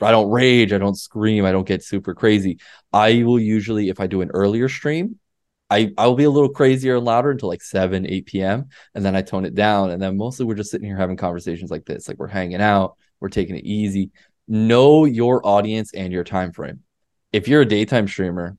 [0.00, 2.58] I don't rage, I don't scream, I don't get super crazy.
[2.92, 5.18] I will usually if I do an earlier stream,
[5.70, 8.68] I I will be a little crazier and louder until like 7, 8 p.m.
[8.94, 11.70] and then I tone it down and then mostly we're just sitting here having conversations
[11.70, 12.08] like this.
[12.08, 14.10] Like we're hanging out, we're taking it easy.
[14.48, 16.80] Know your audience and your time frame.
[17.32, 18.56] If you're a daytime streamer,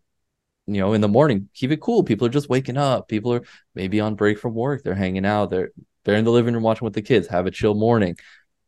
[0.66, 2.04] you know, in the morning, keep it cool.
[2.04, 3.08] People are just waking up.
[3.08, 3.44] People are
[3.76, 4.84] maybe on break from work.
[4.84, 5.50] They're hanging out.
[5.50, 5.72] They're
[6.04, 7.28] they're in the living room watching with the kids.
[7.28, 8.18] Have a chill morning.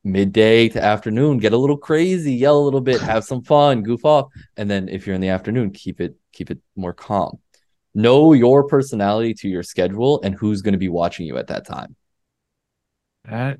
[0.03, 4.05] Midday to afternoon, get a little crazy, yell a little bit, have some fun, goof
[4.05, 4.27] off.
[4.55, 7.39] And then if you're in the afternoon, keep it keep it more calm.
[7.95, 11.65] Know your personality to your schedule and who's going to be watching you at that
[11.65, 11.95] time.
[13.23, 13.59] That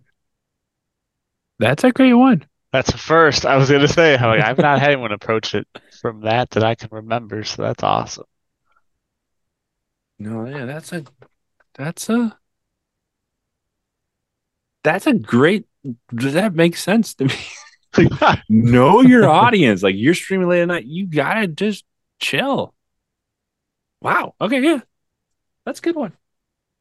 [1.58, 2.46] that's a great one.
[2.76, 3.46] That's a first.
[3.46, 5.66] I was gonna say, I'm like, I've not had anyone approach it
[6.02, 8.26] from that that I can remember, so that's awesome.
[10.20, 11.06] No, yeah, that's a
[11.76, 12.38] that's a
[14.84, 15.68] that's a great
[16.14, 17.36] does that makes sense to me.
[17.98, 19.82] Like, know your audience.
[19.82, 21.86] Like you're streaming late at night, you gotta just
[22.20, 22.76] chill.
[24.02, 24.36] Wow.
[24.42, 24.82] Okay, yeah.
[25.66, 26.12] That's a good one.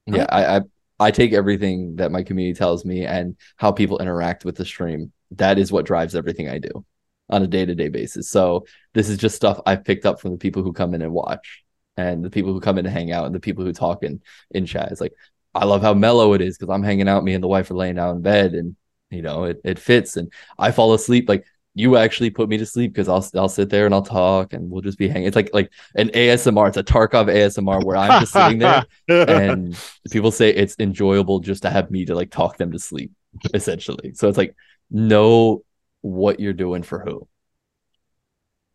[0.07, 0.61] Yeah, I, I
[0.99, 5.13] I take everything that my community tells me and how people interact with the stream.
[5.37, 6.85] That is what drives everything I do
[7.31, 8.31] on a day-to-day basis.
[8.31, 11.13] So this is just stuff I've picked up from the people who come in and
[11.13, 11.65] watch
[11.97, 14.21] and the people who come in to hang out and the people who talk in
[14.51, 14.91] in chat.
[14.93, 15.15] It's like
[15.55, 17.75] I love how mellow it is because I'm hanging out, me and the wife are
[17.75, 18.77] laying down in bed and
[19.11, 21.45] you know it it fits and I fall asleep like
[21.77, 24.71] you actually put me to sleep because I'll I'll sit there and I'll talk and
[24.71, 25.27] we'll just be hanging.
[25.27, 26.69] It's like like an ASMR.
[26.69, 29.77] It's a Tarkov ASMR where I'm just sitting there and
[30.11, 33.13] people say it's enjoyable just to have me to like talk them to sleep
[33.53, 34.55] essentially so it's like
[34.95, 35.65] know
[36.01, 37.27] what you're doing for who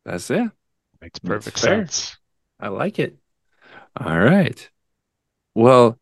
[0.06, 0.52] That's it.
[1.02, 1.86] Makes That's perfect fair.
[1.86, 2.18] sense.
[2.60, 3.18] I like it.
[3.96, 4.70] All right.
[5.56, 5.98] Well,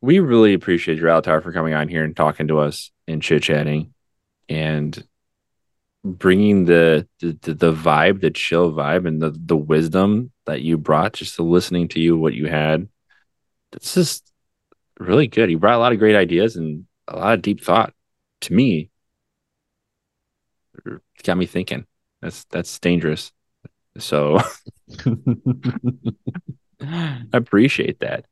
[0.00, 3.94] we really appreciate Rallatar for coming on here and talking to us and chit chatting
[4.48, 5.06] and
[6.04, 10.78] bringing the, the the the vibe, the chill vibe, and the the wisdom that you
[10.78, 11.12] brought.
[11.12, 12.88] Just to listening to you, what you had.
[13.72, 14.32] It's just
[14.98, 15.50] really good.
[15.50, 17.92] You brought a lot of great ideas and a lot of deep thought.
[18.42, 18.90] To me,
[20.84, 21.86] it got me thinking.
[22.20, 23.32] That's that's dangerous.
[23.98, 24.38] So
[26.80, 28.26] I appreciate that.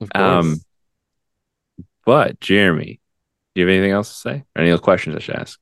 [0.00, 0.60] of course Um,
[2.04, 3.00] But Jeremy,
[3.54, 4.44] do you have anything else to say?
[4.56, 5.58] Or any other questions I should ask?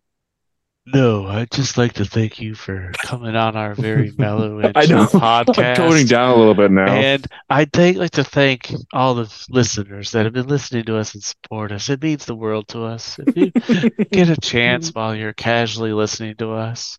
[0.93, 4.87] No, I'd just like to thank you for coming on our very mellow and I
[4.87, 5.07] know.
[5.07, 5.77] podcast.
[5.77, 6.87] Toning down a little bit now.
[6.87, 11.23] And I'd like to thank all the listeners that have been listening to us and
[11.23, 11.89] support us.
[11.89, 13.19] It means the world to us.
[13.19, 13.51] If you
[14.11, 16.99] get a chance while you're casually listening to us,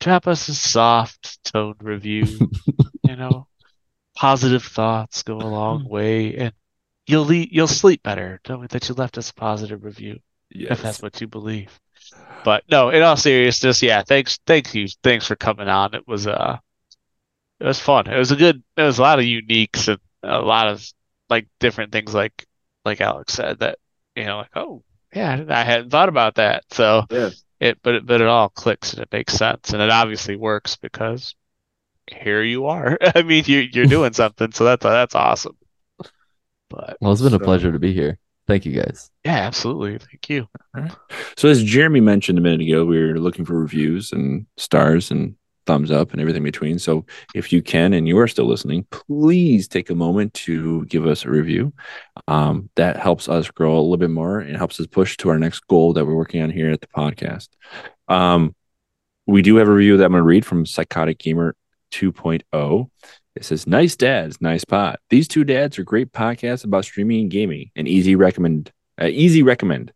[0.00, 2.26] drop us a soft toned review.
[3.04, 3.46] you know,
[4.16, 6.52] positive thoughts go a long way, and
[7.06, 10.18] you'll le- you'll sleep better knowing that you left us a positive review
[10.50, 11.78] if that's what you believe.
[12.44, 15.94] But no, in all seriousness, yeah, thanks, thank you, thanks for coming on.
[15.94, 16.58] It was uh,
[17.60, 18.06] it was fun.
[18.06, 18.62] It was a good.
[18.76, 20.86] It was a lot of uniques and a lot of
[21.30, 22.46] like different things, like
[22.84, 23.78] like Alex said that
[24.14, 24.82] you know, like oh
[25.14, 26.64] yeah, I hadn't thought about that.
[26.72, 27.30] So Yeah.
[27.60, 30.76] it, but it, but it all clicks and it makes sense and it obviously works
[30.76, 31.34] because
[32.10, 32.98] here you are.
[33.14, 35.56] I mean, you you're doing something, so that's that's awesome.
[36.68, 38.18] But Well, it's been a pleasure to be here.
[38.46, 39.10] Thank you guys.
[39.24, 39.98] yeah, absolutely.
[39.98, 40.48] Thank you.
[41.36, 45.36] So as Jeremy mentioned a minute ago, we are looking for reviews and stars and
[45.66, 46.78] thumbs up and everything between.
[46.78, 51.06] So if you can and you are still listening, please take a moment to give
[51.06, 51.72] us a review.
[52.28, 55.38] Um, that helps us grow a little bit more and helps us push to our
[55.38, 57.48] next goal that we're working on here at the podcast.
[58.08, 58.54] Um,
[59.26, 61.56] we do have a review that I'm going to read from Psychotic Gamer
[61.92, 62.90] 2.0.
[63.36, 64.98] It says, "Nice dads, nice pod.
[65.10, 67.70] These two dads are great podcasts about streaming and gaming.
[67.76, 69.92] An easy recommend, uh, easy recommend.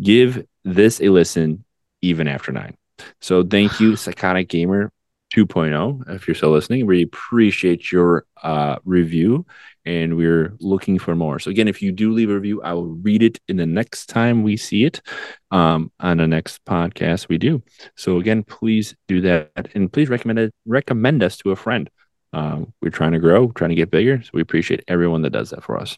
[0.00, 1.64] Give this a listen,
[2.02, 2.76] even after nine.
[3.20, 4.92] So thank you, Psychotic Gamer
[5.34, 6.08] 2.0.
[6.14, 9.46] If you're still listening, we appreciate your uh, review,
[9.84, 11.38] and we're looking for more.
[11.38, 14.06] So again, if you do leave a review, I will read it in the next
[14.06, 15.00] time we see it
[15.50, 17.62] um, on the next podcast we do.
[17.96, 21.90] So again, please do that, and please recommend it, recommend us to a friend.
[22.34, 25.50] Um, we're trying to grow, trying to get bigger, so we appreciate everyone that does
[25.50, 25.96] that for us.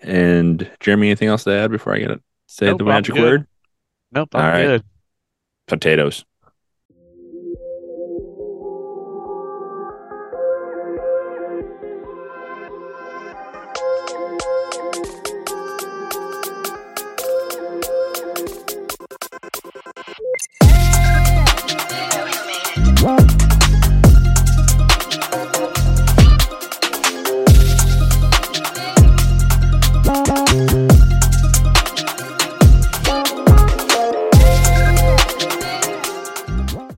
[0.00, 2.22] And Jeremy, anything else to add before I get it?
[2.46, 3.46] Say Nope, the magic word.
[4.12, 4.62] Nope, I'm All right.
[4.62, 4.84] good.
[5.66, 6.24] Potatoes.